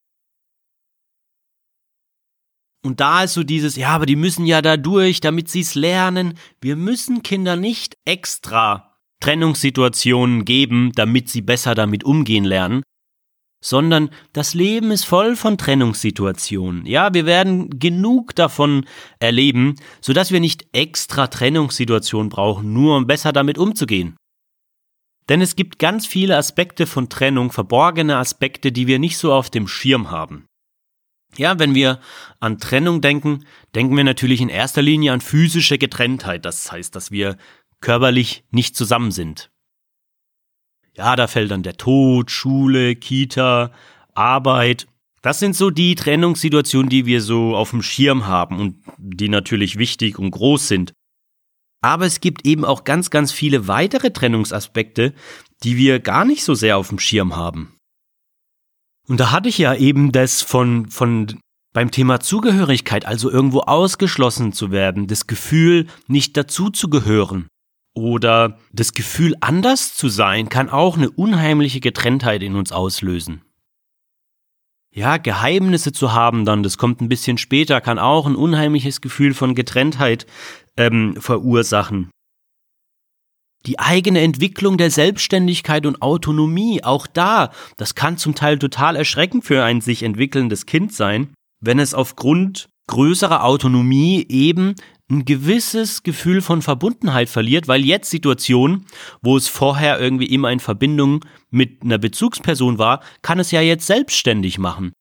Und 2.84 3.02
da 3.02 3.24
ist 3.24 3.34
so 3.34 3.44
dieses, 3.44 3.76
ja, 3.76 3.90
aber 3.90 4.06
die 4.06 4.16
müssen 4.16 4.46
ja 4.46 4.62
da 4.62 4.78
durch, 4.78 5.20
damit 5.20 5.50
sie 5.50 5.60
es 5.60 5.76
lernen. 5.76 6.40
Wir 6.62 6.78
müssen 6.78 7.22
Kinder 7.22 7.58
nicht 7.58 7.98
extra 8.06 8.97
Trennungssituationen 9.20 10.46
geben, 10.46 10.92
damit 10.96 11.30
sie 11.30 11.42
besser 11.42 11.76
damit 11.76 12.04
umgehen 12.04 12.46
lernen, 12.46 12.84
sondern 13.64 14.10
das 14.34 14.54
Leben 14.54 14.92
ist 14.92 15.06
voll 15.06 15.36
von 15.36 15.58
Trennungssituationen. 15.58 16.86
Ja, 16.86 17.14
wir 17.14 17.26
werden 17.26 17.80
genug 17.80 18.36
davon 18.36 18.86
erleben, 19.20 19.76
sodass 20.02 20.32
wir 20.32 20.40
nicht 20.40 20.68
extra 20.74 21.28
Trennungssituationen 21.28 22.30
brauchen, 22.30 22.74
nur 22.74 22.98
um 22.98 23.08
besser 23.08 23.34
damit 23.34 23.58
umzugehen. 23.58 24.16
Denn 25.30 25.42
es 25.42 25.56
gibt 25.56 25.80
ganz 25.80 26.06
viele 26.06 26.38
Aspekte 26.38 26.86
von 26.88 27.10
Trennung, 27.10 27.52
verborgene 27.52 28.18
Aspekte, 28.18 28.72
die 28.72 28.88
wir 28.88 29.00
nicht 29.00 29.18
so 29.18 29.34
auf 29.34 29.50
dem 29.50 29.68
Schirm 29.68 30.12
haben. 30.12 30.46
Ja, 31.36 31.60
wenn 31.60 31.76
wir 31.76 32.00
an 32.40 32.58
Trennung 32.58 33.02
denken, 33.02 33.46
denken 33.76 33.98
wir 33.98 34.04
natürlich 34.04 34.40
in 34.40 34.50
erster 34.50 34.82
Linie 34.82 35.12
an 35.12 35.22
physische 35.22 35.78
Getrenntheit. 35.78 36.46
Das 36.46 36.72
heißt, 36.72 36.96
dass 36.96 37.12
wir 37.12 37.38
körperlich 37.82 38.44
nicht 38.52 38.76
zusammen 38.76 39.12
sind. 39.12 39.52
Ja, 40.96 41.16
da 41.16 41.28
fällt 41.28 41.52
dann 41.52 41.64
der 41.64 41.78
Tod, 41.78 42.32
Schule, 42.32 42.96
Kita, 42.96 43.72
Arbeit. 44.16 44.88
Das 45.22 45.40
sind 45.40 45.56
so 45.56 45.70
die 45.70 45.94
Trennungssituationen, 45.96 46.90
die 46.90 47.06
wir 47.06 47.22
so 47.22 47.56
auf 47.56 47.70
dem 47.70 47.84
Schirm 47.84 48.26
haben 48.26 48.60
und 48.60 48.84
die 48.98 49.30
natürlich 49.30 49.78
wichtig 49.78 50.18
und 50.18 50.32
groß 50.32 50.68
sind. 50.68 50.94
Aber 51.82 52.06
es 52.06 52.20
gibt 52.20 52.48
eben 52.48 52.66
auch 52.66 52.84
ganz, 52.84 53.12
ganz 53.12 53.32
viele 53.32 53.68
weitere 53.68 54.12
Trennungsaspekte, 54.12 55.14
die 55.64 55.78
wir 55.78 56.00
gar 56.00 56.26
nicht 56.26 56.44
so 56.44 56.56
sehr 56.56 56.78
auf 56.78 56.90
dem 56.90 56.98
Schirm 56.98 57.36
haben. 57.36 57.76
Und 59.08 59.20
da 59.20 59.32
hatte 59.32 59.50
ich 59.50 59.60
ja 59.60 59.76
eben 59.76 60.12
das 60.12 60.42
von, 60.42 60.90
von 60.90 61.40
beim 61.74 61.92
Thema 61.92 62.20
Zugehörigkeit, 62.20 63.06
also 63.06 63.30
irgendwo 63.30 63.60
ausgeschlossen 63.60 64.52
zu 64.52 64.72
werden, 64.72 65.06
das 65.06 65.28
Gefühl, 65.28 65.86
nicht 66.08 66.36
dazuzugehören 66.36 67.48
oder 67.98 68.60
das 68.72 68.94
Gefühl, 68.94 69.36
anders 69.42 69.96
zu 69.96 70.08
sein, 70.08 70.50
kann 70.50 70.70
auch 70.70 70.98
eine 70.98 71.10
unheimliche 71.10 71.80
Getrenntheit 71.80 72.44
in 72.44 72.56
uns 72.56 72.72
auslösen. 72.72 73.42
Ja, 74.94 75.18
Geheimnisse 75.18 75.92
zu 75.92 76.14
haben 76.14 76.46
dann, 76.46 76.64
das 76.64 76.78
kommt 76.78 77.02
ein 77.02 77.10
bisschen 77.10 77.38
später, 77.38 77.82
kann 77.82 77.98
auch 77.98 78.28
ein 78.28 78.36
unheimliches 78.36 79.02
Gefühl 79.02 79.34
von 79.34 79.56
Getrenntheit 79.56 80.28
ähm, 80.78 81.16
verursachen. 81.20 82.12
Die 83.66 83.80
eigene 83.80 84.22
Entwicklung 84.22 84.78
der 84.78 84.92
Selbstständigkeit 84.92 85.86
und 85.88 86.02
Autonomie, 86.02 86.84
auch 86.84 87.08
da, 87.08 87.52
das 87.78 87.96
kann 87.96 88.18
zum 88.18 88.36
Teil 88.36 88.60
total 88.60 88.96
erschreckend 88.96 89.44
für 89.44 89.64
ein 89.64 89.82
sich 89.82 90.04
entwickelndes 90.04 90.68
Kind 90.68 90.94
sein, 90.94 91.34
wenn 91.60 91.80
es 91.80 91.96
aufgrund 91.96 92.70
größerer 92.88 93.44
Autonomie 93.44 94.26
eben 94.30 94.76
ein 95.10 95.24
gewisses 95.24 96.04
Gefühl 96.04 96.42
von 96.42 96.62
Verbundenheit 96.62 97.30
verliert, 97.30 97.68
weil 97.68 97.86
jetzt 97.86 98.10
Situationen, 98.10 98.86
wo 99.22 99.38
es 99.38 99.48
vorher 99.48 100.00
irgendwie 100.00 100.26
immer 100.26 100.52
in 100.52 100.60
Verbindung 100.60 101.24
mit 101.50 101.82
einer 101.82 101.98
Bezugsperson 101.98 102.78
war, 102.78 103.02
kann 103.22 103.40
es 103.40 103.52
ja 103.52 103.62
jetzt 103.62 103.88
selbstständig 103.88 104.58
machen. 104.58 104.92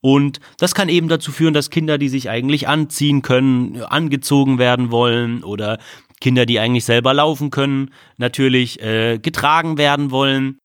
Und 0.00 0.38
das 0.58 0.74
kann 0.74 0.88
eben 0.88 1.08
dazu 1.08 1.32
führen, 1.32 1.54
dass 1.54 1.70
Kinder, 1.70 1.98
die 1.98 2.08
sich 2.08 2.30
eigentlich 2.30 2.68
anziehen 2.68 3.22
können, 3.22 3.82
angezogen 3.82 4.58
werden 4.58 4.92
wollen 4.92 5.42
oder 5.42 5.78
Kinder, 6.20 6.46
die 6.46 6.60
eigentlich 6.60 6.84
selber 6.84 7.12
laufen 7.14 7.50
können, 7.50 7.92
natürlich 8.16 8.80
äh, 8.80 9.18
getragen 9.18 9.78
werden 9.78 10.12
wollen. 10.12 10.58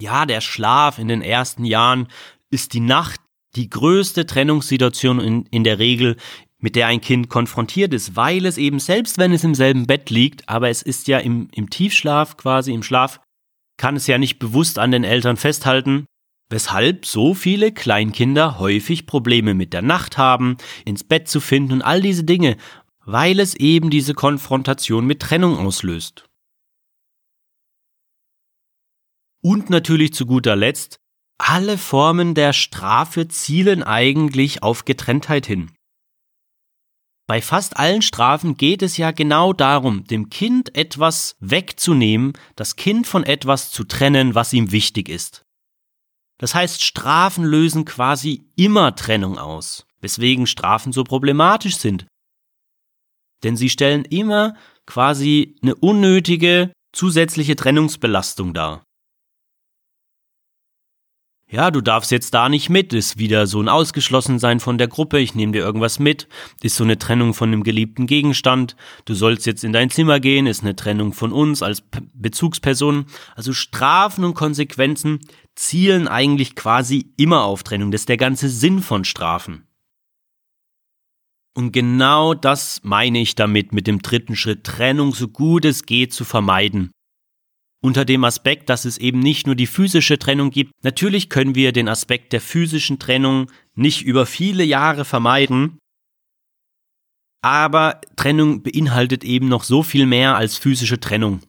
Ja, 0.00 0.24
der 0.24 0.40
Schlaf 0.40 0.98
in 0.98 1.08
den 1.08 1.20
ersten 1.20 1.64
Jahren 1.64 2.08
ist 2.50 2.72
die 2.72 2.80
Nacht 2.80 3.20
die 3.56 3.68
größte 3.68 4.26
Trennungssituation 4.26 5.20
in, 5.20 5.46
in 5.46 5.64
der 5.64 5.78
Regel, 5.78 6.16
mit 6.60 6.76
der 6.76 6.88
ein 6.88 7.00
Kind 7.00 7.28
konfrontiert 7.28 7.94
ist, 7.94 8.16
weil 8.16 8.44
es 8.44 8.58
eben 8.58 8.80
selbst 8.80 9.18
wenn 9.18 9.32
es 9.32 9.44
im 9.44 9.54
selben 9.54 9.86
Bett 9.86 10.10
liegt, 10.10 10.48
aber 10.48 10.68
es 10.68 10.82
ist 10.82 11.08
ja 11.08 11.18
im, 11.18 11.48
im 11.52 11.70
Tiefschlaf 11.70 12.36
quasi, 12.36 12.72
im 12.72 12.82
Schlaf, 12.82 13.20
kann 13.76 13.96
es 13.96 14.06
ja 14.06 14.18
nicht 14.18 14.38
bewusst 14.38 14.78
an 14.78 14.90
den 14.90 15.04
Eltern 15.04 15.36
festhalten, 15.36 16.06
weshalb 16.50 17.06
so 17.06 17.34
viele 17.34 17.72
Kleinkinder 17.72 18.58
häufig 18.58 19.06
Probleme 19.06 19.54
mit 19.54 19.72
der 19.72 19.82
Nacht 19.82 20.18
haben, 20.18 20.56
ins 20.84 21.04
Bett 21.04 21.28
zu 21.28 21.40
finden 21.40 21.74
und 21.74 21.82
all 21.82 22.00
diese 22.00 22.24
Dinge, 22.24 22.56
weil 23.04 23.38
es 23.38 23.54
eben 23.54 23.90
diese 23.90 24.14
Konfrontation 24.14 25.06
mit 25.06 25.20
Trennung 25.20 25.56
auslöst. 25.58 26.24
Und 29.40 29.70
natürlich 29.70 30.12
zu 30.12 30.26
guter 30.26 30.56
Letzt, 30.56 30.98
alle 31.38 31.78
Formen 31.78 32.34
der 32.34 32.52
Strafe 32.52 33.28
zielen 33.28 33.84
eigentlich 33.84 34.62
auf 34.64 34.84
Getrenntheit 34.84 35.46
hin. 35.46 35.70
Bei 37.28 37.42
fast 37.42 37.76
allen 37.76 38.00
Strafen 38.00 38.56
geht 38.56 38.80
es 38.80 38.96
ja 38.96 39.10
genau 39.10 39.52
darum, 39.52 40.04
dem 40.04 40.30
Kind 40.30 40.74
etwas 40.74 41.36
wegzunehmen, 41.40 42.32
das 42.56 42.74
Kind 42.74 43.06
von 43.06 43.22
etwas 43.22 43.70
zu 43.70 43.84
trennen, 43.84 44.34
was 44.34 44.54
ihm 44.54 44.72
wichtig 44.72 45.10
ist. 45.10 45.44
Das 46.38 46.54
heißt, 46.54 46.82
Strafen 46.82 47.44
lösen 47.44 47.84
quasi 47.84 48.50
immer 48.56 48.94
Trennung 48.96 49.36
aus, 49.38 49.86
weswegen 50.00 50.46
Strafen 50.46 50.92
so 50.92 51.04
problematisch 51.04 51.76
sind. 51.76 52.06
Denn 53.44 53.58
sie 53.58 53.68
stellen 53.68 54.06
immer 54.06 54.54
quasi 54.86 55.56
eine 55.62 55.74
unnötige 55.74 56.72
zusätzliche 56.92 57.56
Trennungsbelastung 57.56 58.54
dar 58.54 58.82
ja, 61.50 61.70
du 61.70 61.80
darfst 61.80 62.10
jetzt 62.10 62.34
da 62.34 62.50
nicht 62.50 62.68
mit, 62.68 62.92
ist 62.92 63.18
wieder 63.18 63.46
so 63.46 63.60
ein 63.60 63.70
Ausgeschlossensein 63.70 64.60
von 64.60 64.76
der 64.76 64.88
Gruppe, 64.88 65.18
ich 65.18 65.34
nehme 65.34 65.52
dir 65.52 65.60
irgendwas 65.60 65.98
mit, 65.98 66.28
ist 66.62 66.76
so 66.76 66.84
eine 66.84 66.98
Trennung 66.98 67.32
von 67.32 67.48
einem 67.48 67.62
geliebten 67.62 68.06
Gegenstand, 68.06 68.76
du 69.06 69.14
sollst 69.14 69.46
jetzt 69.46 69.64
in 69.64 69.72
dein 69.72 69.88
Zimmer 69.88 70.20
gehen, 70.20 70.46
ist 70.46 70.62
eine 70.62 70.76
Trennung 70.76 71.14
von 71.14 71.32
uns 71.32 71.62
als 71.62 71.80
P 71.80 72.00
Bezugsperson. 72.12 73.06
Also 73.36 73.52
Strafen 73.52 74.24
und 74.24 74.34
Konsequenzen 74.34 75.20
zielen 75.54 76.06
eigentlich 76.06 76.54
quasi 76.54 77.12
immer 77.16 77.44
auf 77.44 77.62
Trennung, 77.62 77.90
das 77.90 78.02
ist 78.02 78.08
der 78.08 78.18
ganze 78.18 78.50
Sinn 78.50 78.80
von 78.80 79.04
Strafen. 79.04 79.66
Und 81.54 81.72
genau 81.72 82.34
das 82.34 82.80
meine 82.84 83.20
ich 83.20 83.34
damit, 83.34 83.72
mit 83.72 83.86
dem 83.86 84.02
dritten 84.02 84.36
Schritt, 84.36 84.64
Trennung 84.64 85.14
so 85.14 85.28
gut 85.28 85.64
es 85.64 85.86
geht 85.86 86.12
zu 86.12 86.24
vermeiden 86.24 86.92
unter 87.80 88.04
dem 88.04 88.24
Aspekt, 88.24 88.68
dass 88.68 88.84
es 88.84 88.98
eben 88.98 89.20
nicht 89.20 89.46
nur 89.46 89.54
die 89.54 89.66
physische 89.66 90.18
Trennung 90.18 90.50
gibt. 90.50 90.72
Natürlich 90.82 91.30
können 91.30 91.54
wir 91.54 91.72
den 91.72 91.88
Aspekt 91.88 92.32
der 92.32 92.40
physischen 92.40 92.98
Trennung 92.98 93.50
nicht 93.74 94.02
über 94.02 94.26
viele 94.26 94.64
Jahre 94.64 95.04
vermeiden, 95.04 95.78
aber 97.42 98.00
Trennung 98.16 98.62
beinhaltet 98.62 99.22
eben 99.22 99.48
noch 99.48 99.62
so 99.62 99.82
viel 99.82 100.06
mehr 100.06 100.36
als 100.36 100.56
physische 100.56 100.98
Trennung. 100.98 101.40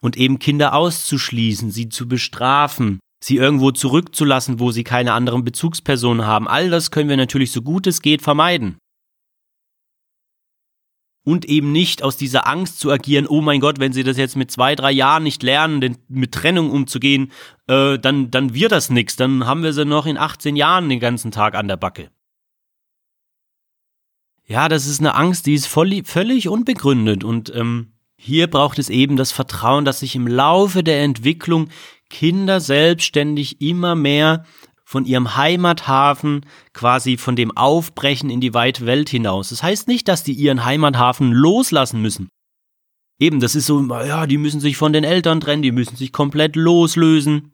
Und 0.00 0.16
eben 0.16 0.38
Kinder 0.38 0.74
auszuschließen, 0.74 1.70
sie 1.70 1.88
zu 1.88 2.06
bestrafen, 2.06 2.98
sie 3.22 3.36
irgendwo 3.36 3.70
zurückzulassen, 3.70 4.60
wo 4.60 4.70
sie 4.72 4.84
keine 4.84 5.12
anderen 5.12 5.44
Bezugspersonen 5.44 6.26
haben, 6.26 6.48
all 6.48 6.68
das 6.68 6.90
können 6.90 7.08
wir 7.08 7.16
natürlich 7.16 7.52
so 7.52 7.62
gut 7.62 7.86
es 7.86 8.02
geht 8.02 8.22
vermeiden 8.22 8.76
und 11.26 11.44
eben 11.44 11.72
nicht 11.72 12.04
aus 12.04 12.16
dieser 12.16 12.46
Angst 12.46 12.78
zu 12.78 12.88
agieren, 12.92 13.26
oh 13.26 13.40
mein 13.40 13.58
Gott, 13.58 13.80
wenn 13.80 13.92
sie 13.92 14.04
das 14.04 14.16
jetzt 14.16 14.36
mit 14.36 14.52
zwei, 14.52 14.76
drei 14.76 14.92
Jahren 14.92 15.24
nicht 15.24 15.42
lernen, 15.42 15.80
denn 15.80 15.98
mit 16.08 16.30
Trennung 16.30 16.70
umzugehen, 16.70 17.32
äh, 17.66 17.98
dann, 17.98 18.30
dann 18.30 18.54
wird 18.54 18.70
das 18.70 18.90
nichts, 18.90 19.16
dann 19.16 19.44
haben 19.44 19.64
wir 19.64 19.72
sie 19.72 19.84
noch 19.84 20.06
in 20.06 20.18
18 20.18 20.54
Jahren 20.54 20.88
den 20.88 21.00
ganzen 21.00 21.32
Tag 21.32 21.56
an 21.56 21.66
der 21.66 21.76
Backe. 21.76 22.10
Ja, 24.46 24.68
das 24.68 24.86
ist 24.86 25.00
eine 25.00 25.16
Angst, 25.16 25.46
die 25.46 25.54
ist 25.54 25.66
voll, 25.66 26.04
völlig 26.04 26.48
unbegründet 26.48 27.24
und 27.24 27.52
ähm, 27.56 27.94
hier 28.16 28.46
braucht 28.46 28.78
es 28.78 28.88
eben 28.88 29.16
das 29.16 29.32
Vertrauen, 29.32 29.84
dass 29.84 30.00
sich 30.00 30.14
im 30.14 30.28
Laufe 30.28 30.84
der 30.84 31.02
Entwicklung 31.02 31.70
Kinder 32.08 32.60
selbstständig 32.60 33.60
immer 33.60 33.96
mehr 33.96 34.44
von 34.86 35.04
ihrem 35.04 35.36
Heimathafen 35.36 36.46
quasi 36.72 37.16
von 37.18 37.36
dem 37.36 37.54
Aufbrechen 37.54 38.30
in 38.30 38.40
die 38.40 38.54
weite 38.54 38.86
Welt 38.86 39.10
hinaus. 39.10 39.50
Das 39.50 39.62
heißt 39.62 39.88
nicht, 39.88 40.06
dass 40.06 40.22
die 40.22 40.32
ihren 40.32 40.64
Heimathafen 40.64 41.32
loslassen 41.32 42.00
müssen. 42.00 42.28
Eben, 43.18 43.40
das 43.40 43.56
ist 43.56 43.66
so, 43.66 43.82
ja, 43.82 44.26
die 44.26 44.38
müssen 44.38 44.60
sich 44.60 44.76
von 44.76 44.92
den 44.92 45.02
Eltern 45.02 45.40
trennen, 45.40 45.62
die 45.62 45.72
müssen 45.72 45.96
sich 45.96 46.12
komplett 46.12 46.54
loslösen. 46.54 47.52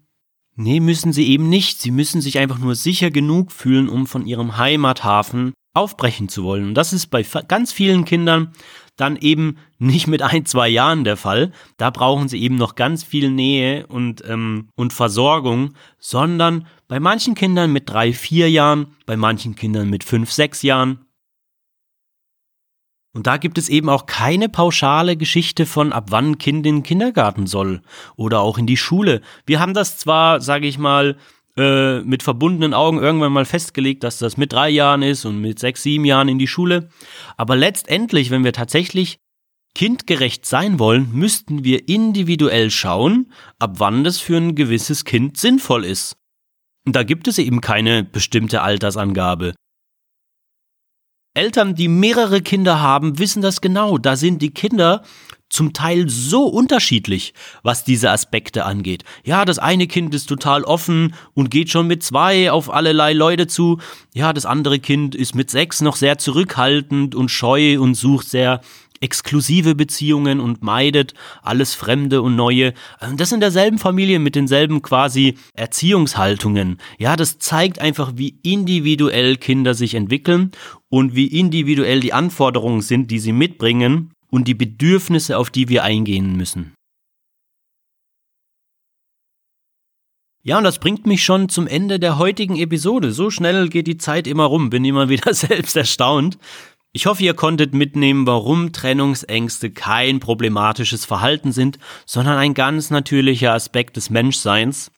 Nee, 0.55 0.81
müssen 0.81 1.14
sie 1.14 1.29
eben 1.29 1.49
nicht. 1.49 1.81
Sie 1.81 1.90
müssen 1.90 2.21
sich 2.21 2.38
einfach 2.38 2.59
nur 2.59 2.75
sicher 2.75 3.11
genug 3.11 3.51
fühlen, 3.51 3.88
um 3.88 4.07
von 4.07 4.27
ihrem 4.27 4.59
Heimathafen 4.59 5.55
aufbrechen 5.73 6.29
zu 6.29 6.45
wollen. 6.45 6.66
Und 6.68 6.75
das 6.75 6.92
ist 6.92 7.07
bei 7.07 7.23
ganz 7.23 7.73
vielen 7.73 8.05
Kindern 8.05 8.53
dann 8.97 9.16
eben 9.16 9.57
nicht 9.79 10.07
mit 10.07 10.21
ein, 10.21 10.45
zwei 10.45 10.68
Jahren 10.68 11.05
der 11.05 11.16
Fall. 11.16 11.53
Da 11.79 11.90
brauchen 11.90 12.29
sie 12.29 12.42
eben 12.42 12.57
noch 12.57 12.75
ganz 12.75 13.03
viel 13.05 13.31
Nähe 13.31 13.87
und, 13.87 14.23
ähm, 14.29 14.68
und 14.77 14.92
Versorgung, 14.92 15.73
sondern 15.99 16.66
bei 16.92 17.00
manchen 17.00 17.35
Kindern 17.35 17.72
mit 17.72 17.88
drei, 17.88 18.12
vier 18.12 18.50
Jahren, 18.50 18.94
bei 19.07 19.16
manchen 19.16 19.55
Kindern 19.55 19.88
mit 19.88 20.05
fünf, 20.05 20.31
sechs 20.31 20.61
Jahren. 20.61 21.07
Und 23.14 23.26
da 23.26 23.38
gibt 23.38 23.57
es 23.57 23.70
eben 23.70 23.88
auch 23.88 24.05
keine 24.05 24.50
pauschale 24.50 25.16
Geschichte 25.16 25.64
von, 25.64 25.90
ab 25.94 26.09
wann 26.11 26.33
ein 26.33 26.38
Kind 26.38 26.66
in 26.66 26.76
den 26.76 26.83
Kindergarten 26.83 27.46
soll 27.46 27.81
oder 28.16 28.40
auch 28.40 28.59
in 28.59 28.66
die 28.66 28.76
Schule. 28.76 29.22
Wir 29.46 29.59
haben 29.59 29.72
das 29.72 29.96
zwar, 29.96 30.42
sage 30.42 30.66
ich 30.66 30.76
mal, 30.76 31.16
äh, 31.57 32.00
mit 32.00 32.22
verbundenen 32.22 32.74
Augen 32.74 32.98
irgendwann 32.98 33.33
mal 33.33 33.46
festgelegt, 33.46 34.05
dass 34.05 34.18
das 34.18 34.37
mit 34.37 34.52
drei 34.52 34.68
Jahren 34.68 35.00
ist 35.00 35.24
und 35.24 35.40
mit 35.40 35.59
sechs, 35.61 35.83
sieben 35.83 36.05
Jahren 36.05 36.28
in 36.28 36.38
die 36.38 36.46
Schule. 36.46 36.90
Aber 37.38 37.57
letztendlich, 37.57 38.28
wenn 38.31 38.44
wir 38.44 38.52
tatsächlich 38.52 39.16
kindgerecht 39.74 40.44
sein 40.44 40.78
wollen, 40.78 41.09
müssten 41.11 41.64
wir 41.64 41.88
individuell 41.88 42.70
schauen, 42.70 43.33
ab 43.59 43.76
wann 43.78 44.05
das 44.05 44.18
für 44.18 44.37
ein 44.37 44.55
gewisses 44.55 45.07
Kind 45.07 45.38
sinnvoll 45.38 45.87
ist. 45.87 46.18
Da 46.85 47.05
gibt 47.05 47.29
es 47.29 47.38
eben 47.38 47.61
keine 47.61 48.03
bestimmte 48.03 48.62
Altersangabe. 48.62 49.55
Eltern, 51.35 51.75
die 51.75 51.88
mehrere 51.88 52.42
Kinder 52.42 52.81
haben, 52.81 53.18
wissen 53.18 53.40
das 53.40 53.61
genau. 53.61 53.97
Da 53.99 54.16
sind 54.16 54.42
die 54.42 54.53
Kinder 54.53 55.03
zum 55.49 55.73
Teil 55.73 56.09
so 56.09 56.47
unterschiedlich, 56.47 57.35
was 57.62 57.85
diese 57.85 58.11
Aspekte 58.11 58.64
angeht. 58.64 59.05
Ja, 59.25 59.45
das 59.45 59.59
eine 59.59 59.87
Kind 59.87 60.14
ist 60.14 60.27
total 60.27 60.64
offen 60.64 61.14
und 61.35 61.51
geht 61.51 61.71
schon 61.71 61.87
mit 61.87 62.03
zwei 62.03 62.51
auf 62.51 62.73
allerlei 62.73 63.12
Leute 63.12 63.47
zu. 63.47 63.79
Ja, 64.14 64.33
das 64.33 64.47
andere 64.47 64.79
Kind 64.79 65.14
ist 65.14 65.35
mit 65.35 65.51
sechs 65.51 65.83
noch 65.83 65.97
sehr 65.97 66.18
zurückhaltend 66.18 67.14
und 67.14 67.31
scheu 67.31 67.79
und 67.79 67.95
sucht 67.95 68.29
sehr 68.29 68.61
exklusive 69.03 69.75
Beziehungen 69.75 70.41
und 70.41 70.62
meidet 70.62 71.15
alles 71.43 71.75
Fremde 71.75 72.23
und 72.23 72.37
Neue. 72.37 72.73
Ähm, 73.01 73.17
das 73.17 73.33
in 73.33 73.41
derselben 73.41 73.79
Familie 73.79 74.19
mit 74.19 74.35
denselben 74.35 74.81
quasi 74.83 75.37
Erziehungshaltungen. 75.55 76.79
Ja, 76.99 77.17
das 77.17 77.38
zeigt 77.38 77.81
einfach, 77.81 78.12
wie 78.17 78.38
individuell 78.43 79.37
Kinder 79.37 79.75
sich 79.75 79.95
entwickeln 79.95 80.53
und 80.88 81.15
wie 81.15 81.27
individuell 81.27 82.01
die 82.01 82.12
Anforderungen 82.12 82.81
sind, 82.81 83.11
die 83.11 83.19
sie 83.19 83.33
mitbringen 83.33 84.12
und 84.31 84.49
die 84.49 84.55
Bedürfnisse, 84.55 85.37
auf 85.37 85.51
die 85.51 85.69
wir 85.69 85.85
eingehen 85.85 86.37
müssen. 86.37 86.73
Ja, 90.45 90.59
und 90.59 90.65
das 90.65 90.81
bringt 90.81 91.07
mich 91.07 91.23
schon 91.23 91.49
zum 91.49 91.69
Ende 91.69 92.01
der 92.01 92.19
heutigen 92.19 92.57
Episode. 92.57 93.12
So 93.12 93.31
schnell 93.31 93.69
geht 93.69 93.87
die 93.87 93.97
Zeit 93.97 94.27
immer 94.27 94.45
rum, 94.45 94.71
bin 94.71 94.85
immer 94.85 95.09
wieder 95.09 95.33
selbst 95.35 95.77
erstaunt. 95.77 96.37
Ich 96.94 97.07
hoffe, 97.07 97.22
ihr 97.22 97.33
konntet 97.33 97.72
mitnehmen, 97.72 98.26
warum 98.26 98.72
Trennungsängste 98.72 99.70
kein 99.70 100.20
problematisches 100.20 101.07
Verhalten 101.07 101.50
sind, 101.50 101.78
sondern 102.05 102.37
ein 102.37 102.52
ganz 102.52 102.90
natürlicher 102.90 103.55
Aspekt 103.55 103.96
des 103.96 104.11
Menschseins. 104.11 104.90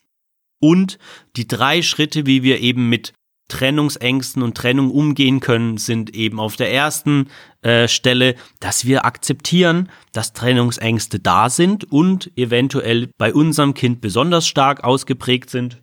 Und 0.59 0.99
die 1.37 1.47
drei 1.47 1.83
Schritte, 1.83 2.27
wie 2.27 2.43
wir 2.43 2.61
eben 2.61 2.89
mit 2.89 3.13
Trennungsängsten 3.47 4.43
und 4.43 4.57
Trennung 4.57 4.91
umgehen 4.91 5.39
können, 5.39 5.77
sind 5.77 6.15
eben 6.15 6.41
auf 6.41 6.57
der 6.57 6.73
ersten 6.73 7.29
äh, 7.63 7.87
Stelle, 7.87 8.35
dass 8.59 8.87
wir 8.87 9.05
akzeptieren, 9.05 9.89
dass 10.13 10.33
Trennungsängste 10.33 11.21
da 11.21 11.49
sind 11.49 11.85
und 11.93 12.37
eventuell 12.37 13.11
bei 13.19 13.33
unserem 13.33 13.75
Kind 13.75 14.01
besonders 14.01 14.49
stark 14.49 14.83
ausgeprägt 14.83 15.51
sind. 15.51 15.81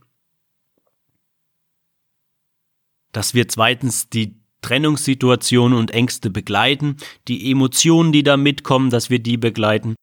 Dass 3.14 3.34
wir 3.34 3.48
zweitens 3.48 4.10
die 4.10 4.41
Trennungssituationen 4.62 5.78
und 5.78 5.92
Ängste 5.92 6.30
begleiten, 6.30 6.98
die 7.28 7.52
Emotionen, 7.52 8.12
die 8.12 8.24
da 8.24 8.38
mitkommen, 8.38 8.90
dass 8.90 9.10
wir 9.10 9.20
die 9.20 9.38
begleiten 9.38 9.96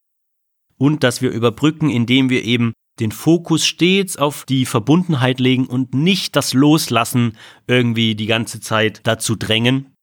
und 0.78 1.04
dass 1.04 1.22
wir 1.22 1.30
überbrücken, 1.30 1.90
indem 1.90 2.30
wir 2.30 2.44
eben 2.44 2.72
den 3.00 3.12
Fokus 3.12 3.64
stets 3.66 4.16
auf 4.16 4.44
die 4.44 4.66
Verbundenheit 4.66 5.40
legen 5.40 5.66
und 5.66 5.94
nicht 5.94 6.34
das 6.36 6.52
Loslassen 6.52 7.36
irgendwie 7.66 8.14
die 8.14 8.26
ganze 8.26 8.60
Zeit 8.60 9.00
dazu 9.04 9.36
drängen. 9.36 9.94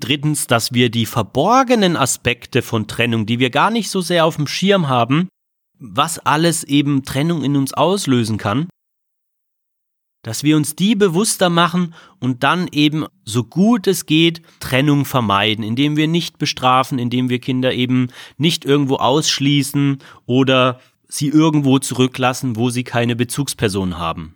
Drittens, 0.00 0.46
dass 0.46 0.72
wir 0.72 0.90
die 0.90 1.06
verborgenen 1.06 1.96
Aspekte 1.96 2.62
von 2.62 2.88
Trennung, 2.88 3.26
die 3.26 3.38
wir 3.38 3.50
gar 3.50 3.70
nicht 3.70 3.88
so 3.88 4.00
sehr 4.00 4.24
auf 4.24 4.36
dem 4.36 4.46
Schirm 4.46 4.88
haben, 4.88 5.28
was 5.78 6.18
alles 6.18 6.64
eben 6.64 7.04
Trennung 7.04 7.44
in 7.44 7.56
uns 7.56 7.72
auslösen 7.72 8.36
kann, 8.36 8.68
dass 10.24 10.42
wir 10.42 10.56
uns 10.56 10.74
die 10.74 10.96
bewusster 10.96 11.48
machen 11.48 11.94
und 12.18 12.42
dann 12.42 12.66
eben 12.72 13.06
so 13.24 13.44
gut 13.44 13.86
es 13.86 14.06
geht 14.06 14.42
Trennung 14.58 15.04
vermeiden, 15.04 15.62
indem 15.62 15.96
wir 15.96 16.08
nicht 16.08 16.38
bestrafen, 16.38 16.98
indem 16.98 17.28
wir 17.28 17.38
Kinder 17.38 17.72
eben 17.72 18.08
nicht 18.36 18.64
irgendwo 18.64 18.96
ausschließen 18.96 19.98
oder 20.26 20.80
sie 21.06 21.28
irgendwo 21.28 21.78
zurücklassen, 21.78 22.56
wo 22.56 22.70
sie 22.70 22.82
keine 22.82 23.14
Bezugsperson 23.14 23.98
haben. 23.98 24.34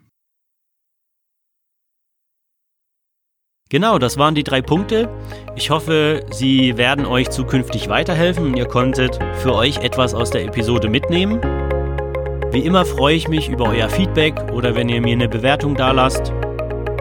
Genau, 3.70 3.98
das 3.98 4.16
waren 4.16 4.34
die 4.34 4.44
drei 4.44 4.62
Punkte. 4.62 5.10
Ich 5.54 5.68
hoffe, 5.70 6.24
sie 6.30 6.78
werden 6.78 7.04
euch 7.04 7.28
zukünftig 7.28 7.88
weiterhelfen 7.88 8.46
und 8.46 8.56
ihr 8.56 8.66
konntet 8.66 9.18
für 9.42 9.54
euch 9.54 9.78
etwas 9.78 10.14
aus 10.14 10.30
der 10.30 10.44
Episode 10.44 10.88
mitnehmen. 10.88 11.38
Wie 12.50 12.64
immer 12.64 12.86
freue 12.86 13.14
ich 13.14 13.28
mich 13.28 13.48
über 13.48 13.68
euer 13.68 13.90
Feedback 13.90 14.34
oder 14.52 14.74
wenn 14.74 14.88
ihr 14.88 15.02
mir 15.02 15.12
eine 15.12 15.28
Bewertung 15.28 15.74
dalasst. 15.74 16.32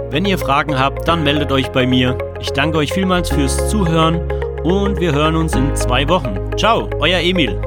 Wenn 0.10 0.26
ihr 0.26 0.38
Fragen 0.38 0.78
habt, 0.78 1.08
dann 1.08 1.24
meldet 1.24 1.52
euch 1.52 1.70
bei 1.70 1.88
mir. 1.88 2.18
Ich 2.42 2.52
danke 2.52 2.80
euch 2.80 2.92
vielmals 2.92 3.30
fürs 3.30 3.70
Zuhören 3.70 4.22
und 4.64 5.00
wir 5.00 5.14
hören 5.14 5.38
uns 5.38 5.56
in 5.56 5.74
zwei 5.76 6.08
Wochen. 6.10 6.38
Ciao, 6.58 6.90
euer 7.00 7.20
Emil. 7.20 7.58